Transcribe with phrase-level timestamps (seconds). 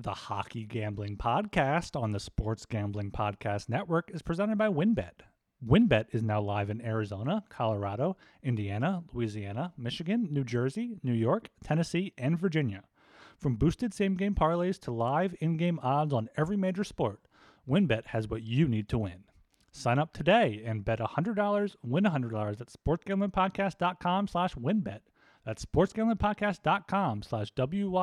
[0.00, 5.22] The Hockey Gambling Podcast on the Sports Gambling Podcast Network is presented by WynnBET.
[5.66, 12.12] WynnBET is now live in Arizona, Colorado, Indiana, Louisiana, Michigan, New Jersey, New York, Tennessee,
[12.16, 12.84] and Virginia.
[13.38, 17.18] From boosted same game parlays to live in game odds on every major sport,
[17.68, 19.24] WynnBET has what you need to win.
[19.72, 25.00] Sign up today and bet $100, win $100 at sportsgamblingpodcast.com slash wynnbet.
[25.48, 28.02] That's sportsgamblingpodcast.com slash W-Y-N-N-B-E-T.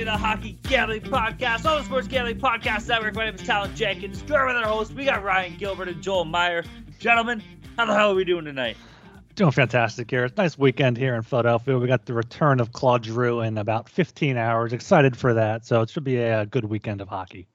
[0.00, 3.14] To the Hockey Gambling Podcast on the Sports Gambling Podcast Network.
[3.14, 4.22] My name is Talon Jenkins.
[4.22, 6.64] Joined with our hosts, we got Ryan Gilbert and Joel Meyer.
[6.98, 7.42] Gentlemen,
[7.76, 8.78] how the hell are we doing tonight?
[9.34, 10.24] Doing fantastic here.
[10.24, 11.78] It's a nice weekend here in Philadelphia.
[11.78, 14.72] We got the return of Claude Giroux in about 15 hours.
[14.72, 15.66] Excited for that.
[15.66, 17.46] So it should be a, good weekend of hockey.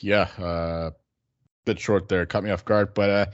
[0.00, 0.90] Yeah, uh,
[1.66, 2.94] bit short there, cut me off guard.
[2.94, 3.32] But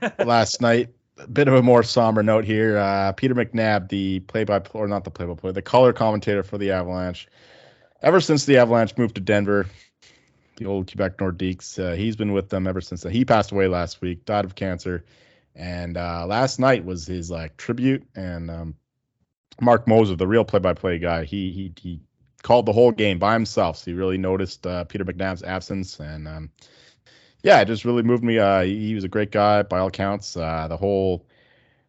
[0.00, 2.78] uh, last night, a bit of a more somber note here.
[2.78, 7.28] Uh, Peter McNab, the play-by-play, or not the play-by-play, the color commentator for the Avalanche.
[8.02, 9.66] Ever since the Avalanche moved to Denver,
[10.56, 13.02] the old Quebec Nordiques, uh, he's been with them ever since.
[13.02, 15.04] He passed away last week, died of cancer,
[15.54, 18.06] and uh, last night was his like tribute.
[18.14, 18.74] And um,
[19.60, 22.00] Marc Moser, the real play-by-play guy, he he he
[22.42, 23.78] called the whole game by himself.
[23.78, 26.50] So he really noticed uh, Peter McNab's absence, and um,
[27.42, 28.38] yeah, it just really moved me.
[28.38, 30.36] Uh, he, was a great guy by all accounts.
[30.36, 31.24] Uh, the whole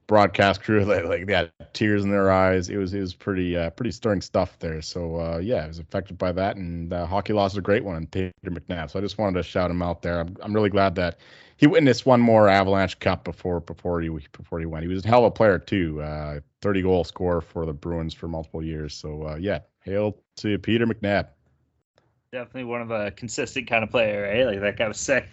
[0.08, 2.70] broadcast crew, like, like they had tears in their eyes.
[2.70, 4.82] It was it was pretty uh, pretty stirring stuff there.
[4.82, 8.06] So uh, yeah, I was affected by that, and uh, hockey lost a great one
[8.08, 8.92] Peter McNab.
[8.92, 10.20] So I just wanted to shout him out there.
[10.20, 11.20] I'm I'm really glad that
[11.58, 14.84] he witnessed one more Avalanche Cup before before he before he went.
[14.84, 16.02] He was a hell of a player too.
[16.02, 18.94] Uh, 30 goal scorer for the Bruins for multiple years.
[18.94, 21.28] So uh, yeah, hail to Peter McNab.
[22.32, 24.46] Definitely one of a consistent kind of player, right?
[24.46, 25.28] Like that guy was sick.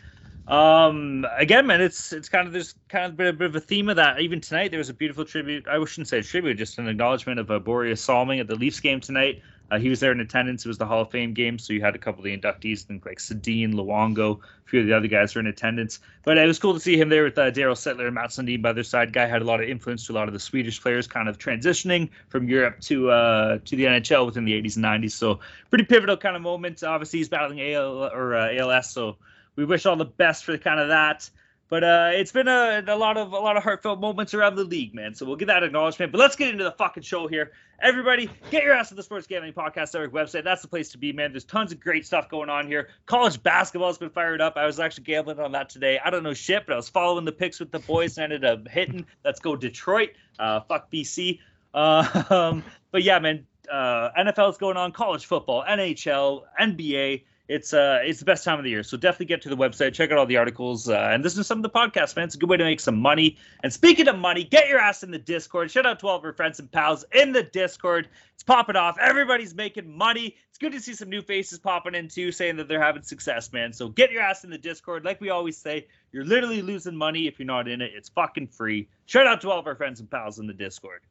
[0.49, 3.89] Um, again, man, it's it's kind of there's kind of a bit of a theme
[3.89, 4.21] of that.
[4.21, 5.67] Even tonight, there was a beautiful tribute.
[5.67, 9.01] I shouldn't say tribute, just an acknowledgement of uh, Borje Salming at the Leafs game
[9.01, 9.43] tonight.
[9.69, 10.65] Uh, he was there in attendance.
[10.65, 12.89] It was the Hall of Fame game, so you had a couple of the inductees,
[12.89, 15.99] and like Sedin, Luongo, a few of the other guys were in attendance.
[16.23, 18.63] But it was cool to see him there with uh, Daryl Sittler and Mats Sundin
[18.63, 19.13] by their side.
[19.13, 21.39] Guy had a lot of influence to a lot of the Swedish players, kind of
[21.39, 25.13] transitioning from Europe to uh, to the NHL within the 80s and 90s.
[25.13, 25.41] So
[25.71, 26.85] pretty pivotal kind of moment.
[26.85, 29.17] Obviously, he's battling AL or uh, ALS, so
[29.57, 31.29] we wish all the best for kind of that.
[31.69, 34.63] But uh, it's been a, a lot of a lot of heartfelt moments around the
[34.63, 35.15] league, man.
[35.15, 36.13] So we'll give that acknowledgement.
[36.13, 37.51] But let's get into the fucking show here.
[37.83, 40.45] Everybody, get your ass to the Sports Gambling Podcast Network website.
[40.45, 41.33] That's the place to be, man.
[41.33, 42.91] There's tons of great stuff going on here.
[43.07, 44.57] College basketball's been fired up.
[44.57, 45.99] I was actually gambling on that today.
[46.03, 48.45] I don't know shit, but I was following the picks with the boys and ended
[48.45, 49.05] up hitting.
[49.25, 50.11] Let's go Detroit.
[50.39, 51.41] Uh, fuck BC.
[51.75, 52.63] Uh, um,
[52.93, 53.45] but yeah, man.
[53.71, 54.93] Uh, NFL's going on.
[54.93, 58.83] College football, NHL, NBA it's uh it's the best time of the year.
[58.83, 61.45] So definitely get to the website, check out all the articles, uh, and listen to
[61.45, 62.27] some of the podcasts, man.
[62.27, 63.37] It's a good way to make some money.
[63.63, 65.71] And speaking of money, get your ass in the Discord.
[65.71, 68.09] Shout out to all of our friends and pals in the Discord.
[68.35, 68.97] It's popping off.
[69.01, 70.37] Everybody's making money.
[70.49, 73.53] It's good to see some new faces popping in too, saying that they're having success,
[73.53, 73.73] man.
[73.73, 75.05] So get your ass in the Discord.
[75.05, 77.93] Like we always say, you're literally losing money if you're not in it.
[77.95, 78.89] It's fucking free.
[79.07, 81.03] Shout out to all of our friends and pals in the Discord.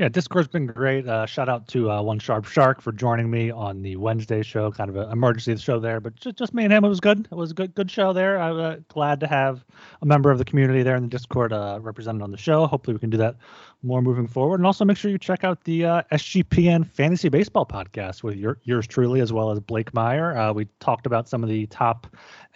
[0.00, 1.06] Yeah, Discord's been great.
[1.06, 4.72] Uh, shout out to uh, One Sharp Shark for joining me on the Wednesday show,
[4.72, 6.86] kind of an emergency show there, but just, just me and him.
[6.86, 7.28] It was good.
[7.30, 8.40] It was a good good show there.
[8.40, 9.62] I'm uh, glad to have
[10.00, 12.66] a member of the community there in the Discord uh, represented on the show.
[12.66, 13.36] Hopefully, we can do that
[13.82, 14.60] more moving forward.
[14.60, 18.56] And also make sure you check out the uh, SGPN Fantasy Baseball podcast with your,
[18.64, 20.34] yours truly, as well as Blake Meyer.
[20.34, 22.06] Uh, we talked about some of the top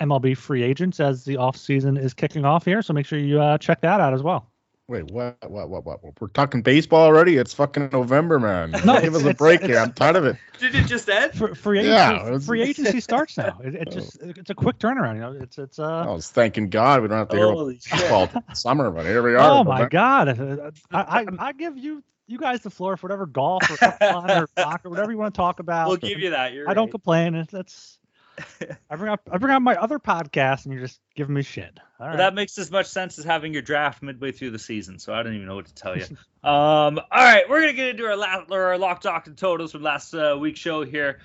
[0.00, 3.38] MLB free agents as the off season is kicking off here, so make sure you
[3.58, 4.50] check that out as well.
[4.86, 6.20] Wait, what, what, what, what?
[6.20, 7.38] We're talking baseball already?
[7.38, 8.72] It's fucking November, man.
[8.84, 9.78] No, give us a break here.
[9.78, 10.36] I'm tired of it.
[10.58, 11.32] Did it just end?
[11.32, 13.58] For, free agency, yeah, free agency starts now.
[13.64, 15.14] It, it, just, it's a quick turnaround.
[15.14, 15.78] You know, it's, it's.
[15.78, 19.22] Uh, I was thanking God we don't have to hear about baseball summer, but here
[19.22, 19.60] we are.
[19.60, 20.72] Oh my God!
[20.92, 24.90] I, I, I give you you guys the floor for whatever golf or or soccer,
[24.90, 25.88] whatever you want to talk about.
[25.88, 26.52] We'll give you that.
[26.52, 26.74] You're I right.
[26.74, 27.46] don't complain.
[27.50, 27.98] That's
[28.90, 31.78] I bring up I bring up my other podcast and you're just giving me shit.
[32.00, 32.12] All right.
[32.12, 35.14] Well, that makes as much sense as having your draft midway through the season, so
[35.14, 36.04] I don't even know what to tell you.
[36.48, 39.82] um, all right, we're gonna get into our last our lock talk and totals from
[39.82, 41.20] last uh, week's show here.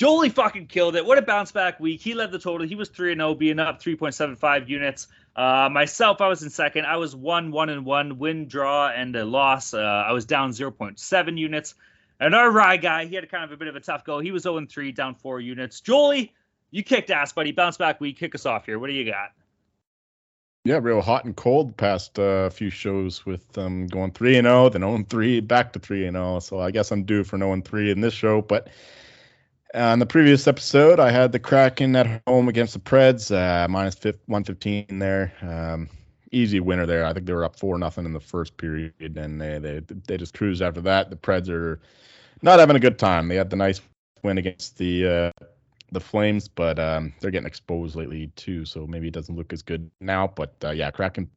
[0.00, 1.04] Jolie fucking killed it.
[1.04, 2.00] What a bounce back week.
[2.00, 2.66] He led the total.
[2.66, 5.08] He was 3 0, being up 3.75 units.
[5.36, 6.86] Uh, myself, I was in second.
[6.86, 9.74] I was 1 1 and 1, win, draw, and a loss.
[9.74, 11.74] Uh, I was down 0.7 units.
[12.18, 14.20] And our Rye guy, he had kind of a bit of a tough go.
[14.20, 15.82] He was 0 3, down 4 units.
[15.82, 16.32] Jolie,
[16.70, 17.52] you kicked ass, buddy.
[17.52, 18.78] Bounce back We Kick us off here.
[18.78, 19.32] What do you got?
[20.64, 24.46] Yeah, real hot and cold past a uh, few shows with um, going 3 and
[24.46, 26.40] 0, then 0 3, back to 3 and 0.
[26.40, 28.42] So I guess I'm due for 0 3 in this show.
[28.42, 28.68] But
[29.74, 33.96] on the previous episode, I had the Kraken at home against the Preds, uh, minus
[34.04, 35.32] 115 there.
[35.40, 35.88] Um,
[36.30, 37.06] easy winner there.
[37.06, 40.18] I think they were up 4 nothing in the first period, and they, they, they
[40.18, 41.08] just cruised after that.
[41.08, 41.80] The Preds are
[42.42, 43.28] not having a good time.
[43.28, 43.80] They had the nice
[44.22, 45.44] win against the uh,
[45.92, 49.62] the Flames, but um, they're getting exposed lately too, so maybe it doesn't look as
[49.62, 50.26] good now.
[50.26, 51.28] But uh, yeah, Kraken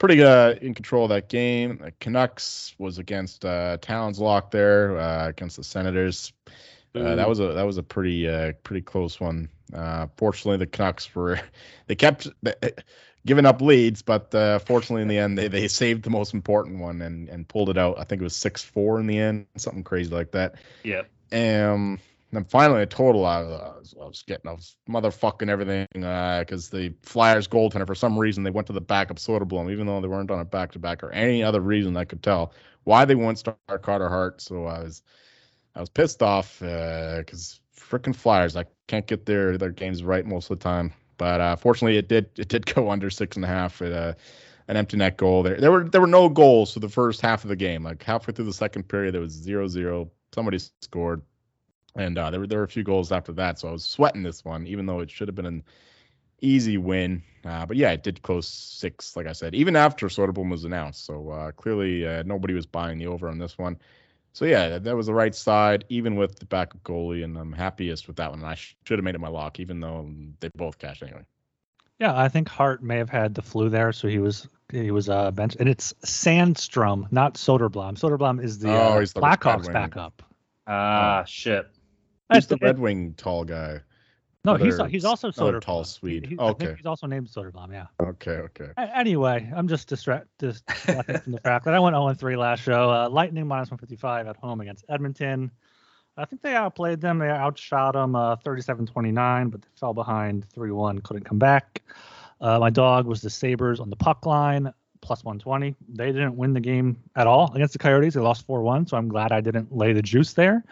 [0.00, 1.78] pretty uh, in control of that game.
[1.78, 6.32] The Canucks was against uh, Towns lock there uh, against the Senators.
[6.92, 9.48] Uh, that was a that was a pretty uh, pretty close one.
[9.72, 11.40] Uh, fortunately, the Canucks were
[11.86, 12.28] they kept
[13.26, 16.80] giving up leads, but uh, fortunately in the end they, they saved the most important
[16.80, 17.98] one and, and pulled it out.
[17.98, 20.56] I think it was six four in the end, something crazy like that.
[20.82, 21.02] Yeah.
[21.32, 26.72] Um, and then finally, a total, I was, I was getting, was motherfucking everything because
[26.72, 30.00] uh, the Flyers goaltender, for some reason, they went to the backup Soderblom, even though
[30.00, 32.52] they weren't on a back to back or any other reason I could tell
[32.84, 34.40] why they wouldn't start Carter Hart.
[34.40, 35.02] So I was,
[35.74, 40.24] I was pissed off because uh, freaking Flyers, I can't get their their games right
[40.24, 40.92] most of the time.
[41.16, 44.14] But uh, fortunately, it did it did go under six and a half at uh,
[44.68, 45.42] an empty net goal.
[45.42, 47.82] There there were there were no goals for the first half of the game.
[47.82, 50.12] Like halfway through the second period, there was zero zero.
[50.32, 51.22] Somebody scored
[51.96, 54.22] and uh, there were there were a few goals after that, so I was sweating
[54.22, 55.64] this one, even though it should have been an
[56.40, 57.22] easy win.
[57.44, 61.04] Uh, but yeah, it did close six, like I said, even after Soderblom was announced.
[61.04, 63.78] So uh, clearly, uh, nobody was buying the over on this one.
[64.32, 68.06] So yeah, that was the right side, even with the backup goalie, and I'm happiest
[68.06, 68.40] with that one.
[68.40, 70.08] And I sh- should have made it my lock, even though
[70.38, 71.24] they both cashed anyway.
[71.98, 75.08] Yeah, I think Hart may have had the flu there, so he was he was
[75.08, 77.98] uh, bench, and it's Sandstrom, not Soderblom.
[77.98, 80.22] Soderblom is the oh, uh, Blackhawks backup.
[80.66, 81.66] Ah, shit.
[82.32, 83.80] Who's the Red Wing tall guy?
[84.44, 85.60] No, he's he's also Soderblom.
[85.60, 86.24] tall Swede.
[86.26, 86.74] He, okay.
[86.74, 87.72] he's also named Soderblom.
[87.72, 87.86] Yeah.
[88.00, 88.30] Okay.
[88.30, 88.70] Okay.
[88.78, 92.90] Anyway, I'm just distracted distracted from the fact that I went 0 3 last show.
[92.90, 95.50] Uh, Lightning minus 155 at home against Edmonton.
[96.16, 97.18] I think they outplayed them.
[97.18, 101.02] They outshot them uh, 37-29, but they fell behind 3-1.
[101.02, 101.82] Couldn't come back.
[102.40, 105.74] Uh, my dog was the Sabres on the puck line plus 120.
[105.88, 108.14] They didn't win the game at all against the Coyotes.
[108.14, 108.86] They lost 4 1.
[108.86, 110.64] So I'm glad I didn't lay the juice there.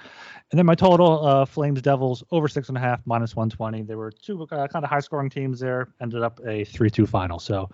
[0.51, 3.83] And then my total uh, Flames Devils over six and a half minus 120.
[3.83, 5.89] They were two uh, kind of high scoring teams there.
[6.01, 7.39] Ended up a 3 2 final.
[7.39, 7.69] So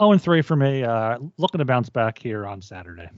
[0.00, 0.84] 0 and 3 for me.
[0.84, 3.08] Uh, looking to bounce back here on Saturday.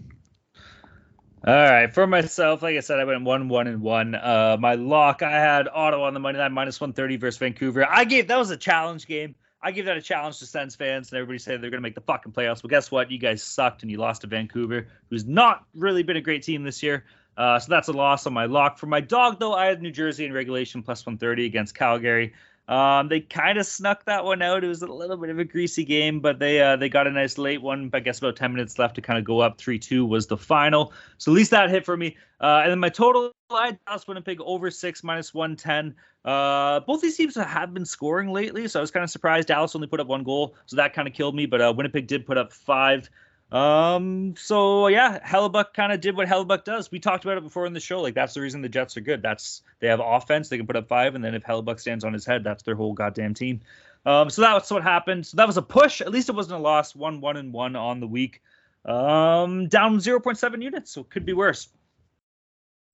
[1.44, 4.14] All right, for myself, like I said, I went one, one, and one.
[4.14, 7.84] Uh, my lock, I had Ottawa on the money line minus one thirty versus Vancouver.
[7.84, 9.34] I gave that was a challenge game.
[9.62, 11.94] I give that a challenge to Sens fans, and everybody said they're going to make
[11.94, 12.62] the fucking playoffs.
[12.62, 13.11] Well, guess what?
[13.11, 16.64] You guys sucked, and you lost to Vancouver, who's not really been a great team
[16.64, 17.05] this year.
[17.37, 18.76] Uh, so that's a loss on my lock.
[18.76, 22.35] For my dog, though, I had New Jersey in regulation plus 130 against Calgary.
[22.69, 24.62] Um, they kind of snuck that one out.
[24.62, 27.11] It was a little bit of a greasy game, but they uh, they got a
[27.11, 27.91] nice late one.
[27.93, 29.59] I guess about 10 minutes left to kind of go up.
[29.59, 30.93] 3-2 was the final.
[31.19, 32.17] So at least that hit for me.
[32.41, 35.94] Uh, and then my total, I Dallas Winnipeg over six minus 110.
[36.25, 39.49] Uh, both these teams have been scoring lately, so I was kind of surprised.
[39.49, 41.47] Dallas only put up one goal, so that kind of killed me.
[41.47, 43.11] But uh, Winnipeg did put up five.
[43.52, 46.90] Um, so yeah, Hellebuyck kind of did what Hellebuyck does.
[46.90, 48.00] We talked about it before in the show.
[48.00, 49.20] Like that's the reason the Jets are good.
[49.20, 52.14] That's they have offense, they can put up five, and then if Hellebuyck stands on
[52.14, 53.60] his head, that's their whole goddamn team.
[54.06, 55.26] Um, so that's what happened.
[55.26, 56.00] So that was a push.
[56.00, 56.96] At least it wasn't a loss.
[56.96, 58.40] One, one, and one on the week.
[58.84, 61.68] Um, down 0.7 units, so it could be worse.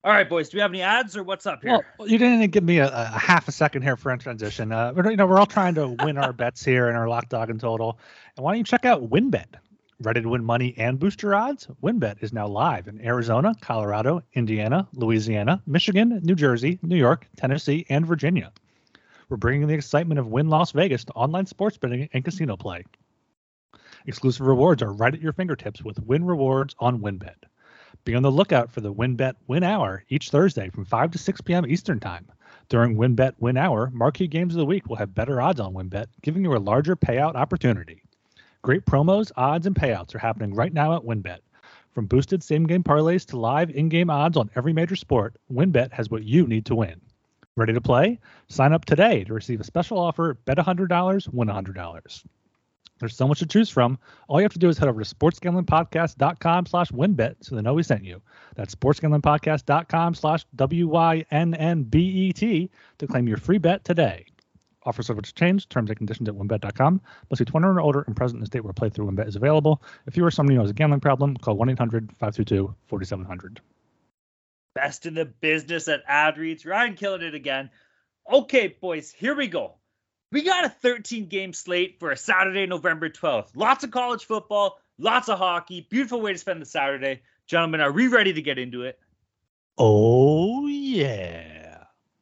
[0.05, 0.49] All right, boys.
[0.49, 1.85] Do we have any ads or what's up here?
[1.99, 4.71] Well, you didn't give me a, a half a second here for a transition.
[4.71, 7.49] Uh, you know, we're all trying to win our bets here in our lock dog
[7.49, 7.99] and total.
[8.37, 9.47] And why don't you check out WynnBET?
[10.01, 11.67] Ready to win money and booster odds?
[11.83, 17.85] WynnBET is now live in Arizona, Colorado, Indiana, Louisiana, Michigan, New Jersey, New York, Tennessee,
[17.89, 18.53] and Virginia.
[19.29, 22.85] We're bringing the excitement of Wynn Las Vegas to online sports betting and casino play.
[24.07, 27.35] Exclusive rewards are right at your fingertips with Wynn Rewards on WynnBET.
[28.05, 31.41] Be on the lookout for the WynnBET Win Hour each Thursday from 5 to 6
[31.41, 31.67] p.m.
[31.67, 32.31] Eastern Time.
[32.69, 36.07] During WynnBET Win Hour, marquee games of the week will have better odds on WynnBET,
[36.23, 38.05] giving you a larger payout opportunity.
[38.63, 41.39] Great promos, odds, and payouts are happening right now at WynnBET.
[41.93, 45.93] From boosted same game parlays to live in game odds on every major sport, WynnBET
[45.93, 47.01] has what you need to win.
[47.57, 48.19] Ready to play?
[48.49, 52.25] Sign up today to receive a special offer bet $100, win $100.
[52.99, 53.99] There's so much to choose from.
[54.27, 57.75] All you have to do is head over to sportsgamblingpodcast.com slash wynnbet so they know
[57.75, 58.21] we sent you.
[58.57, 61.21] That's sportsgamblingpodcast.com slash W-Y-N-N-B-E-T
[62.99, 64.27] to claim your free bet today.
[64.89, 65.69] Offer subject to change.
[65.69, 67.03] Terms and conditions at wynnbet.com.
[67.29, 69.83] Must be 21 or older and present in the state where playthrough wynnbet is available.
[70.07, 73.59] If you or somebody knows a gambling problem, call 1-800-522-4700.
[74.75, 76.65] Best in the business at ad reads.
[76.65, 77.69] Ryan killing it again.
[78.33, 79.75] Okay, boys, here we go.
[80.33, 83.51] We got a 13 game slate for a Saturday, November 12th.
[83.55, 85.87] Lots of college football, lots of hockey.
[85.91, 87.21] Beautiful way to spend the Saturday.
[87.47, 88.99] Gentlemen, are we ready to get into it?
[89.77, 91.58] Oh, yeah.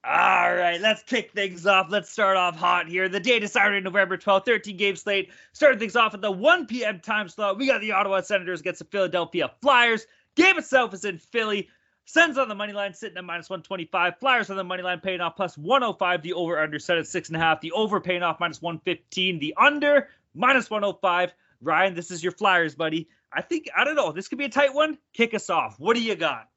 [0.09, 1.89] All right, let's kick things off.
[1.91, 3.09] Let's start off hot here.
[3.09, 5.33] The date is Saturday, November 12th, 13 game slate.
[5.53, 7.01] Starting things off at the 1 p.m.
[7.01, 7.59] time slot.
[7.59, 10.07] We got the Ottawa Senators against the Philadelphia Flyers.
[10.37, 11.69] Game itself is in Philly.
[12.05, 14.17] Sens on the money line sitting at minus 125.
[14.21, 16.23] Flyers on the money line paying off plus 105.
[16.23, 17.61] The over under set at six and a half.
[17.61, 19.41] The over paying off minus 115.
[19.41, 21.35] The under minus 105.
[21.63, 23.09] Ryan, this is your Flyers, buddy.
[23.33, 24.13] I think I don't know.
[24.13, 24.99] This could be a tight one.
[25.15, 25.81] Kick us off.
[25.81, 26.49] What do you got?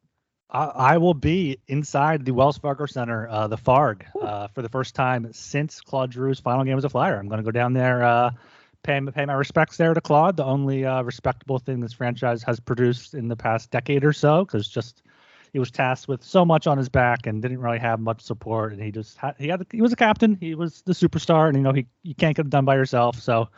[0.52, 4.70] I, I will be inside the Wells Fargo Center, uh, the Farg, uh, for the
[4.70, 7.18] first time since Claude Giroux's final game as a Flyer.
[7.18, 8.32] I'm going to go down there, uh,
[8.84, 12.60] pay pay my respects there to Claude, the only uh, respectable thing this franchise has
[12.60, 15.04] produced in the past decade or so, because just
[15.52, 18.74] he was tasked with so much on his back and didn't really have much support,
[18.74, 21.58] and he just had, he had he was a captain, he was the superstar, and
[21.58, 23.50] you know he you can't get it done by yourself, so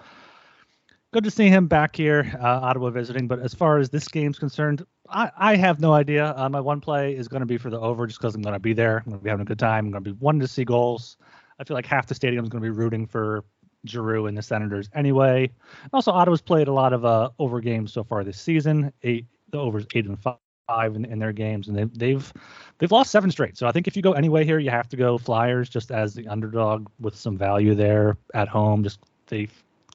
[1.11, 3.27] good to see him back here, uh, Ottawa visiting.
[3.27, 6.33] But as far as this game's concerned, I, I have no idea.
[6.37, 8.53] Uh, my one play is going to be for the over just because I'm going
[8.53, 8.97] to be there.
[8.99, 9.85] I'm going to be having a good time.
[9.85, 11.17] I'm going to be wanting to see goals.
[11.59, 13.43] I feel like half the stadium is going to be rooting for
[13.87, 15.51] Giroux and the Senators anyway.
[15.93, 18.91] Also, Ottawa's played a lot of uh, over games so far this season.
[19.03, 22.33] Eight, the overs eight and five in, in their games, and they've they've
[22.77, 23.57] they've lost seven straight.
[23.57, 26.13] So I think if you go anyway here, you have to go Flyers just as
[26.13, 28.83] the underdog with some value there at home.
[28.83, 29.49] Just they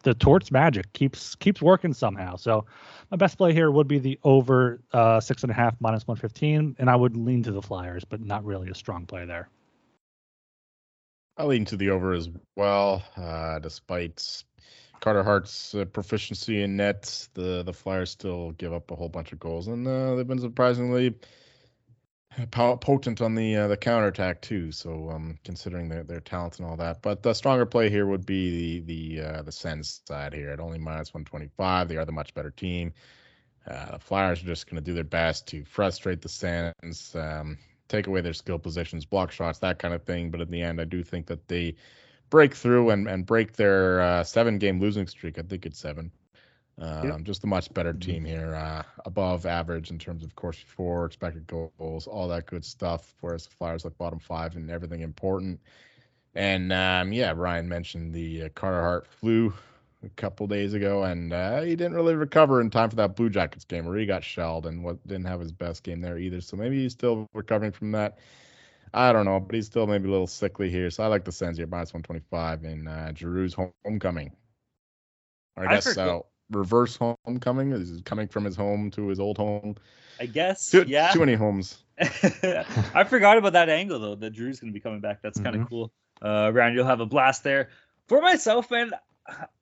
[0.06, 2.36] the torts magic keeps keeps working somehow.
[2.36, 2.64] So
[3.10, 6.16] my best play here would be the over uh, six and a half minus one
[6.16, 9.48] fifteen, and I would lean to the Flyers, but not really a strong play there.
[11.36, 14.44] I lean to the over as well, uh, despite
[15.00, 17.28] Carter Hart's uh, proficiency in net.
[17.34, 20.38] The the Flyers still give up a whole bunch of goals, and uh, they've been
[20.38, 21.14] surprisingly
[22.50, 24.72] potent on the uh, the counterattack too.
[24.72, 28.26] So um, considering their their talent and all that, but the stronger play here would
[28.26, 31.88] be the the uh, the Sens side here at only minus 125.
[31.88, 32.92] They are the much better team.
[33.66, 37.58] Uh, the Flyers are just going to do their best to frustrate the Sens, um,
[37.88, 40.30] take away their skill positions, block shots, that kind of thing.
[40.30, 41.74] But in the end, I do think that they
[42.30, 45.38] break through and, and break their uh, seven game losing streak.
[45.38, 46.12] I think it's seven.
[46.78, 47.22] Um, yep.
[47.22, 48.10] Just a much better mm-hmm.
[48.10, 52.64] team here, uh, above average in terms of course for expected goals, all that good
[52.64, 53.14] stuff.
[53.20, 55.60] Whereas the Flyers like bottom five and everything important.
[56.34, 59.54] And um, yeah, Ryan mentioned the uh, Carter Hart flu
[60.04, 63.30] a couple days ago, and uh, he didn't really recover in time for that Blue
[63.30, 66.42] Jackets game where he got shelled and what didn't have his best game there either.
[66.42, 68.18] So maybe he's still recovering from that.
[68.92, 70.90] I don't know, but he's still maybe a little sickly here.
[70.90, 74.32] So I like the Sens here, minus 125 in uh, Giroux's homecoming.
[75.56, 77.72] Or I guess so reverse homecoming?
[77.72, 79.76] Is coming from his home to his old home?
[80.20, 80.70] I guess.
[80.70, 81.12] Too, yeah.
[81.12, 81.78] Too many homes.
[81.98, 84.14] I forgot about that angle though.
[84.14, 85.22] That Giroux's gonna be coming back.
[85.22, 85.68] That's kind of mm-hmm.
[85.68, 85.92] cool.
[86.20, 87.70] Uh, Ryan, you'll have a blast there.
[88.08, 88.92] For myself, man,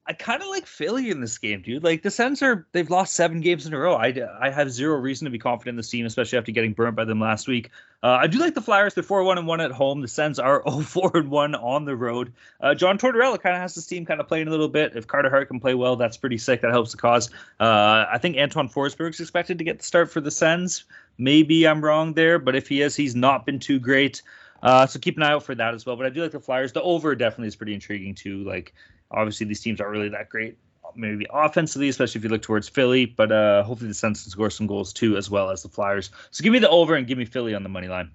[0.06, 1.82] I kind of like Philly in this game, dude.
[1.82, 3.94] Like the Sens are, they've lost seven games in a row.
[3.94, 6.94] I, I have zero reason to be confident in this team, especially after getting burnt
[6.94, 7.70] by them last week.
[8.02, 8.92] Uh, I do like the Flyers.
[8.92, 10.02] They're 4 1 and 1 at home.
[10.02, 12.34] The Sens are 0 4 and 1 on the road.
[12.60, 14.94] Uh, John Tortorella kind of has this team kind of playing a little bit.
[14.94, 16.60] If Carter Hart can play well, that's pretty sick.
[16.60, 17.30] That helps the cause.
[17.58, 20.84] Uh, I think Antoine Forsberg's expected to get the start for the Sens.
[21.16, 24.20] Maybe I'm wrong there, but if he is, he's not been too great.
[24.62, 25.96] Uh, so keep an eye out for that as well.
[25.96, 26.72] But I do like the Flyers.
[26.72, 28.44] The over definitely is pretty intriguing too.
[28.44, 28.74] Like
[29.14, 30.58] Obviously, these teams aren't really that great,
[30.94, 33.06] maybe offensively, especially if you look towards Philly.
[33.06, 36.10] But uh, hopefully, the Sens can score some goals too, as well as the Flyers.
[36.30, 38.10] So give me the over and give me Philly on the money line.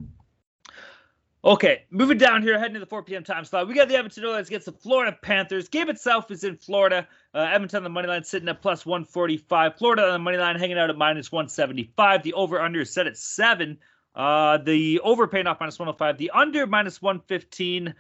[1.46, 3.24] Okay, moving down here, heading to the 4 p.m.
[3.24, 3.65] time slot.
[3.65, 5.70] We got the Edmonton Oilers against the Florida Panthers.
[5.70, 7.08] Game itself is in Florida.
[7.34, 9.77] Uh, Edmonton on the money line sitting at plus 145.
[9.77, 12.24] Florida on the money line hanging out at minus 175.
[12.24, 13.77] The over under is set at seven.
[14.15, 16.18] Uh, the over paying off minus 105.
[16.18, 17.94] The under minus 115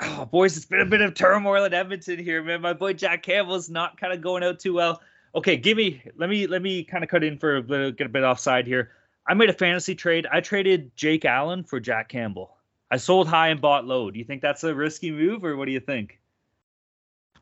[0.00, 2.60] oh, boys, it's been a bit of turmoil in Edmonton here, man.
[2.60, 5.00] My boy Jack Campbell's not kind of going out too well.
[5.34, 8.06] Okay, give me let me let me kind of cut in for a little, get
[8.06, 8.90] a bit offside here.
[9.26, 10.26] I made a fantasy trade.
[10.30, 12.56] I traded Jake Allen for Jack Campbell.
[12.90, 14.10] I sold high and bought low.
[14.10, 16.20] Do you think that's a risky move, or what do you think?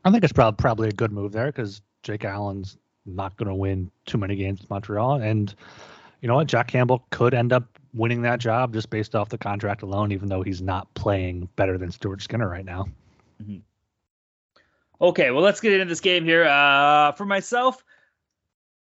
[0.05, 3.55] I think it's probably probably a good move there because Jake Allen's not going to
[3.55, 5.53] win too many games with Montreal, and
[6.21, 9.37] you know what, Jack Campbell could end up winning that job just based off the
[9.37, 12.87] contract alone, even though he's not playing better than Stuart Skinner right now.
[13.41, 13.57] Mm-hmm.
[15.01, 16.45] Okay, well, let's get into this game here.
[16.45, 17.83] Uh, for myself,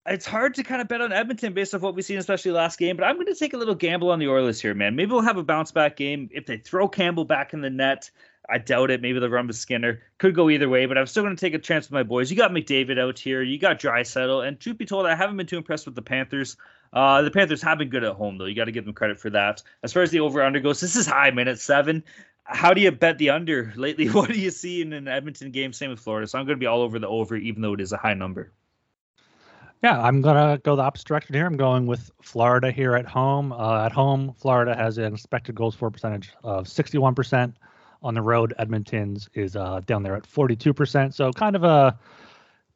[0.07, 2.79] it's hard to kind of bet on Edmonton based off what we've seen, especially last
[2.79, 2.97] game.
[2.97, 4.97] But I'm going to take a little gamble on the Oilers here, man.
[4.97, 8.11] Maybe we'll have a bounce back game if they throw Campbell back in the net.
[8.51, 9.01] I doubt it.
[9.01, 10.03] Maybe they'll run with Skinner.
[10.19, 12.31] Could go either way, but I'm still going to take a chance with my boys.
[12.31, 13.43] You got McDavid out here.
[13.43, 14.47] You got Draisaitl.
[14.47, 16.57] And truth be told, I haven't been too impressed with the Panthers.
[16.93, 18.47] Uh, the Panthers have been good at home, though.
[18.47, 19.63] You got to give them credit for that.
[19.83, 22.03] As far as the over under goes, this is high, man, at seven.
[22.45, 24.07] how do you bet the under lately?
[24.11, 25.73] What do you see in an Edmonton game?
[25.73, 26.27] Same with Florida.
[26.27, 28.15] So I'm going to be all over the over, even though it is a high
[28.15, 28.53] number.
[29.83, 31.47] Yeah, I'm gonna go the opposite direction here.
[31.47, 33.51] I'm going with Florida here at home.
[33.51, 37.55] Uh, at home, Florida has an expected goals for percentage of 61%.
[38.03, 41.13] On the road, Edmonton's is uh, down there at 42%.
[41.13, 41.99] So kind of a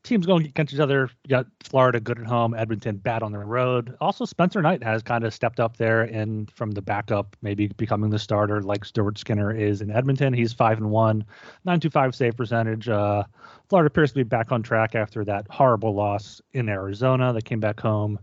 [0.05, 1.11] teams going against each other.
[1.25, 3.97] You got Florida good at home, Edmonton bad on the road.
[4.01, 8.11] Also, Spencer Knight has kind of stepped up there and from the backup, maybe becoming
[8.11, 10.33] the starter like Stuart Skinner is in Edmonton.
[10.33, 11.25] He's five and one,
[11.65, 12.89] 925 save percentage.
[12.89, 13.25] Uh,
[13.69, 17.33] Florida appears to be back on track after that horrible loss in Arizona.
[17.33, 18.21] They came back home,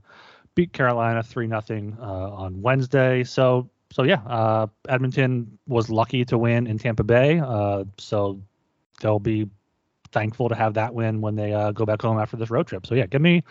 [0.56, 3.24] beat Carolina three nothing uh, on Wednesday.
[3.24, 7.40] So so yeah, uh, Edmonton was lucky to win in Tampa Bay.
[7.40, 8.42] Uh, so
[9.02, 9.50] they'll be
[10.12, 12.86] thankful to have that win when they uh, go back home after this road trip.
[12.86, 13.44] So yeah, give me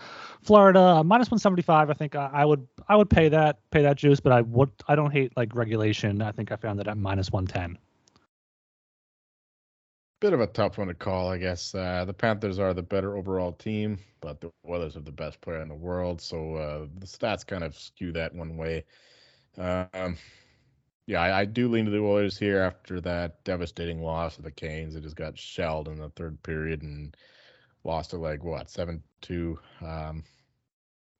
[0.43, 1.91] Florida uh, minus 175.
[1.91, 4.71] I think I, I, would I would pay that pay that juice, but I would
[4.89, 6.23] I don't hate like regulation.
[6.23, 7.79] I think I found that at minus 110.
[10.21, 11.75] Bit of a tough one to call, I guess.
[11.75, 15.63] Uh, the Panthers are the better overall team, but the Oilers are the best player
[15.63, 18.85] in the world, so uh, the stats kind of skew that one way.
[19.59, 20.17] Um,
[21.07, 24.51] yeah, I, I, do lean to the Oilers here after that devastating loss of the
[24.51, 24.95] Canes.
[24.95, 27.17] It just got shelled in the third period and
[27.85, 29.59] lost a like what seven two.
[29.81, 30.23] Um,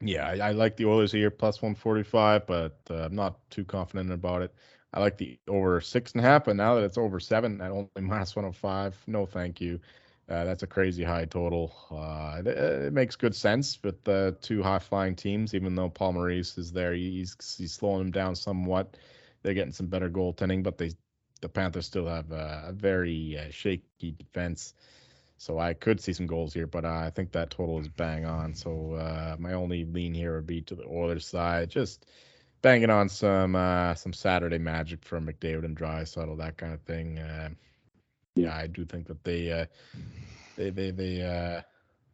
[0.01, 3.39] yeah, I, I, like the Oilers here plus one forty five, but uh, I'm not
[3.51, 4.55] too confident about it.
[4.95, 7.71] I like the over six and a half, but now that it's over seven at
[7.71, 9.81] only minus one hundred oh five, no thank you.
[10.31, 11.75] Uh, that's a crazy high total.
[11.91, 16.13] Uh, it, it, makes good sense with the two high flying teams, even though Paul
[16.13, 16.95] Maurice is there.
[16.95, 18.97] He's he's slowing them down somewhat.
[19.43, 20.93] They're getting some better goaltending, but they
[21.41, 24.75] the Panthers still have a, a very uh, shaky defense.
[25.37, 28.25] So I could see some goals here, but uh, I think that total is bang
[28.25, 28.55] on.
[28.55, 32.07] So uh, my only lean here would be to the Oilers side, just
[32.63, 37.19] banging on some uh, some Saturday magic from McDavid and Draisaitl, that kind of thing.
[38.37, 39.67] Uh, yeah, I do think that they uh,
[40.57, 41.63] they they they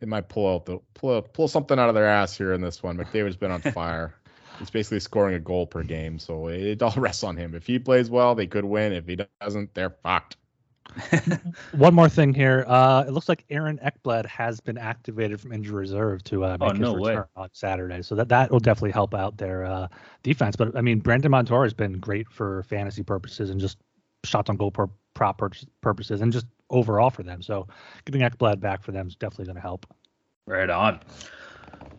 [0.01, 2.83] they might pull out the pull pull something out of their ass here in this
[2.83, 2.97] one.
[2.97, 4.15] McDavid's been on fire.
[4.59, 7.55] He's basically scoring a goal per game, so it all rests on him.
[7.55, 8.93] If he plays well, they could win.
[8.93, 10.37] If he doesn't, they're fucked.
[11.73, 12.65] One more thing here.
[12.67, 16.71] Uh, it looks like Aaron Ekblad has been activated from injury reserve to uh, make
[16.71, 17.43] oh, no his return way.
[17.43, 19.89] on Saturday, so that that will definitely help out their uh,
[20.23, 20.57] defense.
[20.57, 23.79] But I mean, Brandon Montour has been great for fantasy purposes and just
[24.25, 25.41] shots on goal per prop
[25.81, 27.43] purposes and just overall for them.
[27.43, 27.67] So
[28.05, 29.87] getting Ekblad back for them is definitely going to help.
[30.47, 31.01] Right on.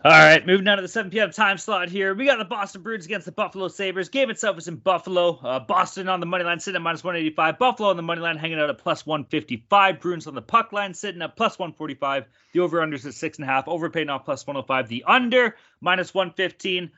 [0.05, 1.31] All right, moving on to the 7 p.m.
[1.31, 2.13] time slot here.
[2.13, 4.09] We got the Boston Bruins against the Buffalo Sabres.
[4.09, 5.37] Game itself is in Buffalo.
[5.37, 7.57] Uh, Boston on the money line sitting at minus 185.
[7.57, 9.99] Buffalo on the money line hanging out at plus 155.
[9.99, 12.25] Bruins on the puck line sitting at plus 145.
[12.53, 13.67] The over unders at six and a half.
[13.67, 14.87] Overpaying off plus 105.
[14.87, 16.91] The under minus 115.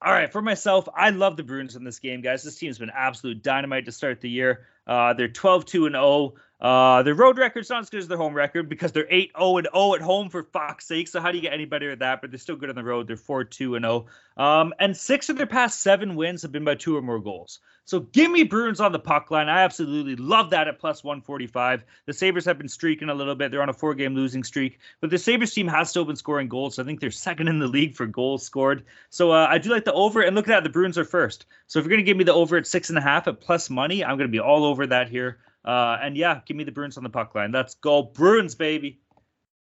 [0.00, 2.44] All right, for myself, I love the Bruins in this game, guys.
[2.44, 4.66] This team's been absolute dynamite to start the year.
[4.86, 6.34] Uh, they're 12 2 and 0.
[6.60, 9.56] Uh, their road record's not as good as their home record because they're 8 0
[9.58, 11.06] and 0 at home for fuck's sake.
[11.06, 12.20] So how do you get any better at that?
[12.20, 13.06] But they're still good on the road.
[13.06, 14.06] They're 4 2 and 0.
[14.36, 17.60] Um, and six of their past seven wins have been by two or more goals.
[17.84, 19.48] So give me Bruins on the puck line.
[19.48, 21.84] I absolutely love that at plus 145.
[22.06, 23.50] The Sabres have been streaking a little bit.
[23.50, 26.48] They're on a four game losing streak, but the Sabres team has still been scoring
[26.48, 26.74] goals.
[26.74, 28.84] So I think they're second in the league for goals scored.
[29.10, 30.22] So uh, I do like the over.
[30.22, 31.46] And look at that, the Bruins are first.
[31.68, 33.40] So if you're going to give me the over at six and a half at
[33.40, 35.38] plus money, I'm going to be all over that here.
[35.64, 37.52] Uh, and yeah, give me the Bruins on the puck line.
[37.52, 39.00] Let's go Bruins, baby.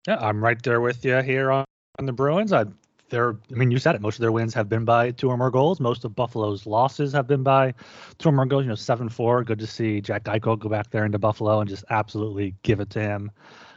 [0.06, 1.64] Yeah, I'm right there with you here on,
[1.98, 2.52] on the Bruins.
[2.52, 2.64] I
[3.10, 4.00] they're I mean, you said it.
[4.00, 5.80] Most of their wins have been by two or more goals.
[5.80, 7.74] Most of Buffalo's losses have been by
[8.18, 8.64] two or more goals.
[8.64, 9.44] You know, seven four.
[9.44, 12.90] Good to see Jack Eichel go back there into Buffalo and just absolutely give it
[12.90, 13.30] to him.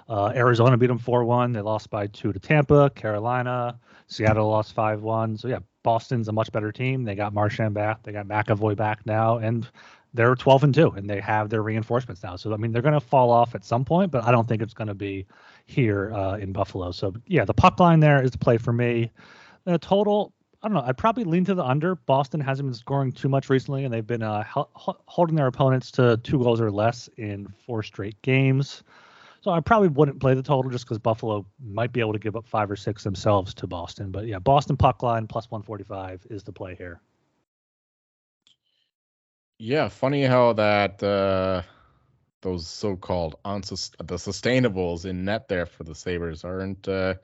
[0.08, 1.52] Uh, Arizona beat them four one.
[1.52, 2.92] They lost by two to Tampa.
[2.92, 5.36] Carolina, Seattle lost five one.
[5.38, 7.04] So yeah, Boston's a much better team.
[7.04, 8.04] They got Marchand back.
[8.04, 9.68] They got McAvoy back now, and
[10.13, 12.36] they're 12 and 2 and they have their reinforcements now.
[12.36, 14.62] So I mean they're going to fall off at some point, but I don't think
[14.62, 15.26] it's going to be
[15.65, 16.91] here uh, in Buffalo.
[16.91, 19.12] So yeah, the puck line there is the play for me.
[19.65, 20.84] The total, I don't know.
[20.86, 21.95] I'd probably lean to the under.
[21.95, 24.43] Boston hasn't been scoring too much recently, and they've been uh,
[24.76, 28.84] holding their opponents to two goals or less in four straight games.
[29.41, 32.38] So I probably wouldn't play the total just because Buffalo might be able to give
[32.38, 34.10] up five or six themselves to Boston.
[34.10, 37.02] But yeah, Boston puck line plus 145 is the play here.
[39.60, 41.63] Yeah, funny how that uh,
[42.42, 47.16] those so-called unsus- the sustainables in net there for the Sabres aren't uh,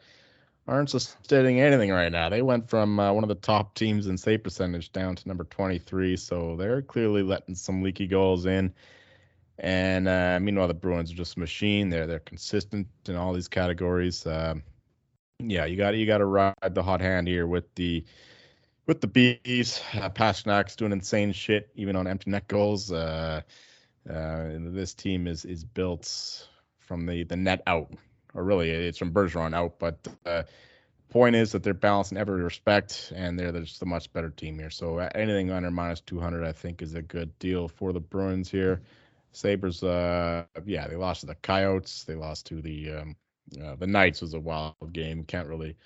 [0.68, 2.30] aren't sustaining anything right now.
[2.30, 5.44] They went from uh, one of the top teams in save percentage down to number
[5.46, 8.74] 23, so they're clearly letting some leaky goals in.
[9.60, 11.90] And uh, meanwhile, the Bruins are just a machine.
[11.90, 14.26] They're they're consistent in all these categories.
[14.26, 14.64] Um,
[15.40, 18.06] yeah, you got you got to ride the hot hand here with the
[18.90, 22.92] with the bees, uh, Pastrnak's doing insane shit, even on empty net goals.
[22.92, 23.42] Uh,
[24.10, 26.50] Uh, this team is is built
[26.80, 27.94] from the the net out,
[28.36, 29.80] or really it's from Bergeron out.
[29.80, 30.44] But uh,
[31.10, 34.60] point is that they're balanced in every respect, and they're just a much better team
[34.60, 34.72] here.
[34.72, 38.52] So uh, anything under minus 200, I think, is a good deal for the Bruins
[38.52, 38.82] here.
[39.34, 42.06] Sabres, uh, yeah, they lost to the Coyotes.
[42.06, 43.18] They lost to the um,
[43.64, 44.22] uh, the Knights.
[44.22, 45.26] Was a wild game.
[45.26, 45.78] Can't really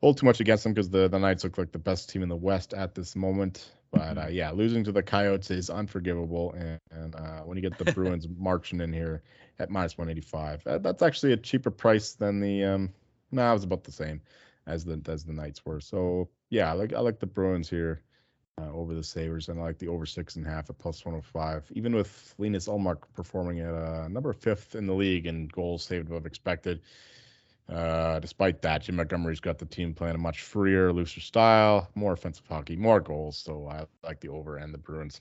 [0.00, 2.28] hold too much against them because the the Knights look like the best team in
[2.28, 3.70] the West at this moment.
[3.90, 6.52] But uh, yeah, losing to the Coyotes is unforgivable.
[6.52, 9.22] And, and uh, when you get the Bruins marching in here
[9.58, 12.64] at minus 185, that, that's actually a cheaper price than the.
[12.64, 12.92] Um,
[13.30, 14.20] no, nah, it was about the same
[14.66, 15.80] as the as the Knights were.
[15.80, 18.02] So yeah, I like I like the Bruins here
[18.60, 21.04] uh, over the Sabres, and I like the over six and a half at plus
[21.04, 21.70] 105.
[21.74, 26.08] Even with Linus Ullmark performing at uh, number fifth in the league and goals saved
[26.08, 26.82] above expected.
[27.68, 32.14] Uh, despite that, Jim Montgomery's got the team playing a much freer, looser style, more
[32.14, 33.36] offensive hockey, more goals.
[33.36, 35.20] So I like the over and the Bruins.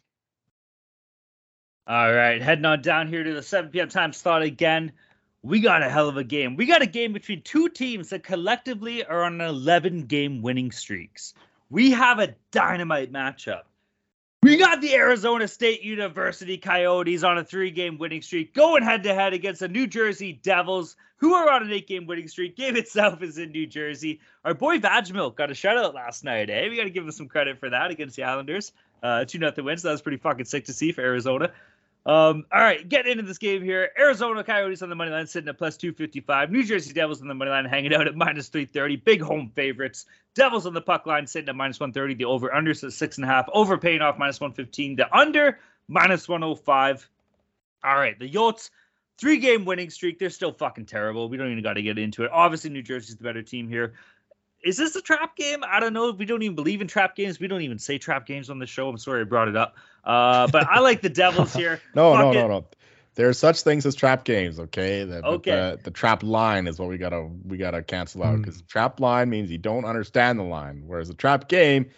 [1.87, 3.89] All right, heading on down here to the 7 p.m.
[3.89, 4.91] time slot again.
[5.41, 6.55] We got a hell of a game.
[6.55, 11.33] We got a game between two teams that collectively are on 11 game winning streaks.
[11.69, 13.61] We have a dynamite matchup.
[14.47, 19.03] We got the Arizona State University Coyotes on a three game winning streak going head
[19.03, 22.55] to head against the New Jersey Devils, who are on an eight game winning streak.
[22.55, 24.21] Game itself is in New Jersey.
[24.45, 26.69] Our boy Vejmelka got a shutout last night, eh?
[26.69, 28.71] We got to give him some credit for that against the Islanders.
[29.03, 31.51] Uh, 2 nothing win, so that was pretty fucking sick to see for Arizona.
[32.07, 33.89] Um, all right, getting into this game here.
[33.99, 36.49] Arizona Coyotes on the money line sitting at plus 255.
[36.49, 38.95] New Jersey Devils on the money line hanging out at minus 330.
[38.95, 40.05] Big home favorites.
[40.33, 42.13] Devils on the puck line sitting at minus 130.
[42.13, 43.49] The over under at six and a half.
[43.51, 44.95] Over paying off minus 115.
[44.95, 47.09] The under minus 105.
[47.83, 48.69] All right, the Yotes
[49.17, 50.17] three game winning streak.
[50.17, 51.27] They're still fucking terrible.
[51.27, 52.31] We don't even got to get into it.
[52.31, 53.95] Obviously, New Jersey's the better team here
[54.67, 55.63] is this a trap game?
[55.65, 56.11] I don't know.
[56.11, 57.39] We don't even believe in trap games.
[57.39, 58.89] We don't even say trap games on the show.
[58.89, 59.75] I'm sorry I brought it up.
[60.03, 61.81] Uh, but I like the Devils here.
[61.95, 62.65] no, Fuck no, no, no.
[63.15, 65.05] There are such things as trap games, okay?
[65.05, 65.51] The, okay.
[65.51, 68.67] The, the, trap line is what we gotta we gotta cancel out because mm.
[68.67, 71.89] trap line means you don't understand the line, whereas a trap game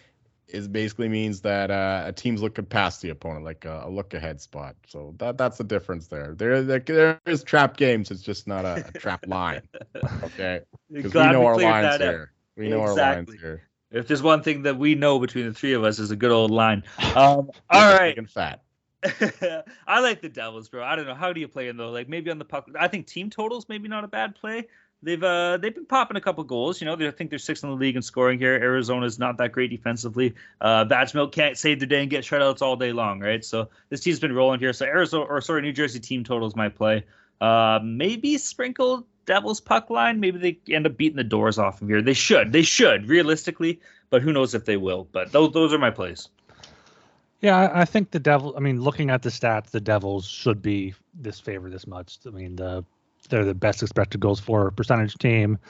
[0.48, 4.14] is basically means that uh, a team's looking past the opponent, like a, a, look
[4.14, 4.76] ahead spot.
[4.86, 6.34] So that that's the difference there.
[6.34, 8.10] There there, there is trap games.
[8.10, 9.62] It's just not a, a trap line,
[10.22, 10.60] okay?
[10.90, 12.32] Because we know our lines here.
[12.60, 13.02] We know exactly.
[13.02, 13.62] our lines here.
[13.90, 16.30] If there's one thing that we know between the three of us is a good
[16.30, 16.84] old line.
[17.16, 18.16] Um, all right.
[18.16, 18.62] And fat.
[19.86, 20.84] I like the Devils, bro.
[20.84, 21.90] I don't know how do you play them though.
[21.90, 22.68] Like maybe on the puck.
[22.78, 24.68] I think team totals maybe not a bad play.
[25.02, 26.80] They've uh they've been popping a couple goals.
[26.80, 28.54] You know, I think they're sixth in the league in scoring here.
[28.54, 30.34] Arizona's not that great defensively.
[30.60, 33.44] Uh, Vejmelka can't save the day and get shutouts all day long, right?
[33.44, 34.72] So this team's been rolling here.
[34.72, 37.04] So Arizona or sorry, New Jersey team totals my play.
[37.40, 40.18] Uh, maybe sprinkle Devils puck line.
[40.18, 42.02] Maybe they end up beating the doors off of here.
[42.02, 42.52] They should.
[42.52, 45.06] They should realistically, but who knows if they will.
[45.12, 46.28] But those those are my plays.
[47.40, 48.54] Yeah, I think the Devil.
[48.56, 52.18] I mean, looking at the stats, the Devils should be this favor this much.
[52.26, 52.84] I mean, the
[53.28, 55.60] they're the best expected goals for percentage team.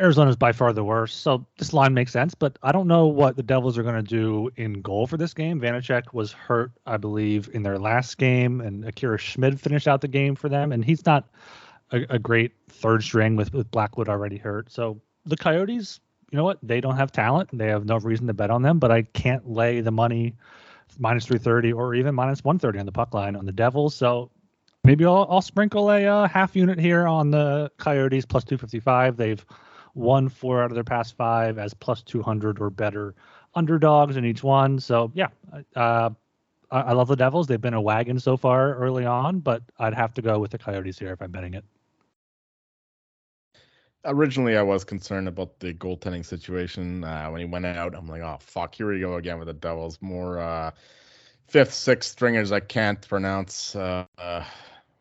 [0.00, 2.34] Arizona is by far the worst, so this line makes sense.
[2.34, 5.34] But I don't know what the Devils are going to do in goal for this
[5.34, 5.60] game.
[5.60, 10.08] Vanecek was hurt, I believe, in their last game, and Akira Schmid finished out the
[10.08, 11.28] game for them, and he's not
[11.90, 14.70] a, a great third string with, with Blackwood already hurt.
[14.70, 16.58] So the Coyotes, you know what?
[16.62, 17.50] They don't have talent.
[17.52, 20.34] They have no reason to bet on them, but I can't lay the money
[20.98, 23.94] minus 330 or even minus 130 on the puck line on the Devils.
[23.94, 24.30] So
[24.84, 29.16] maybe I'll, I'll sprinkle a uh, half unit here on the Coyotes plus 255.
[29.16, 29.44] They've
[29.94, 33.14] won four out of their past five as plus 200 or better
[33.54, 34.78] underdogs in each one.
[34.78, 35.28] So yeah,
[35.74, 36.10] uh,
[36.70, 37.46] I, I love the Devils.
[37.46, 40.58] They've been a wagon so far early on, but I'd have to go with the
[40.58, 41.64] Coyotes here if I'm betting it
[44.04, 47.04] originally I was concerned about the goaltending situation.
[47.04, 49.54] Uh, when he went out, I'm like, oh fuck, here we go again with the
[49.54, 49.98] Devils.
[50.00, 50.70] More uh,
[51.46, 53.74] fifth, sixth stringers I can't pronounce.
[53.76, 54.06] Uh,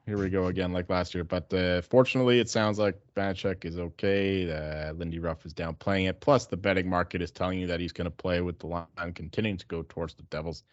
[0.07, 1.25] here we go again, like last year.
[1.25, 4.49] But uh, fortunately, it sounds like Vanecek is okay.
[4.49, 6.21] Uh, Lindy Ruff is down playing it.
[6.21, 8.87] Plus, the betting market is telling you that he's going to play with the line
[9.13, 10.63] continuing to go towards the Devils.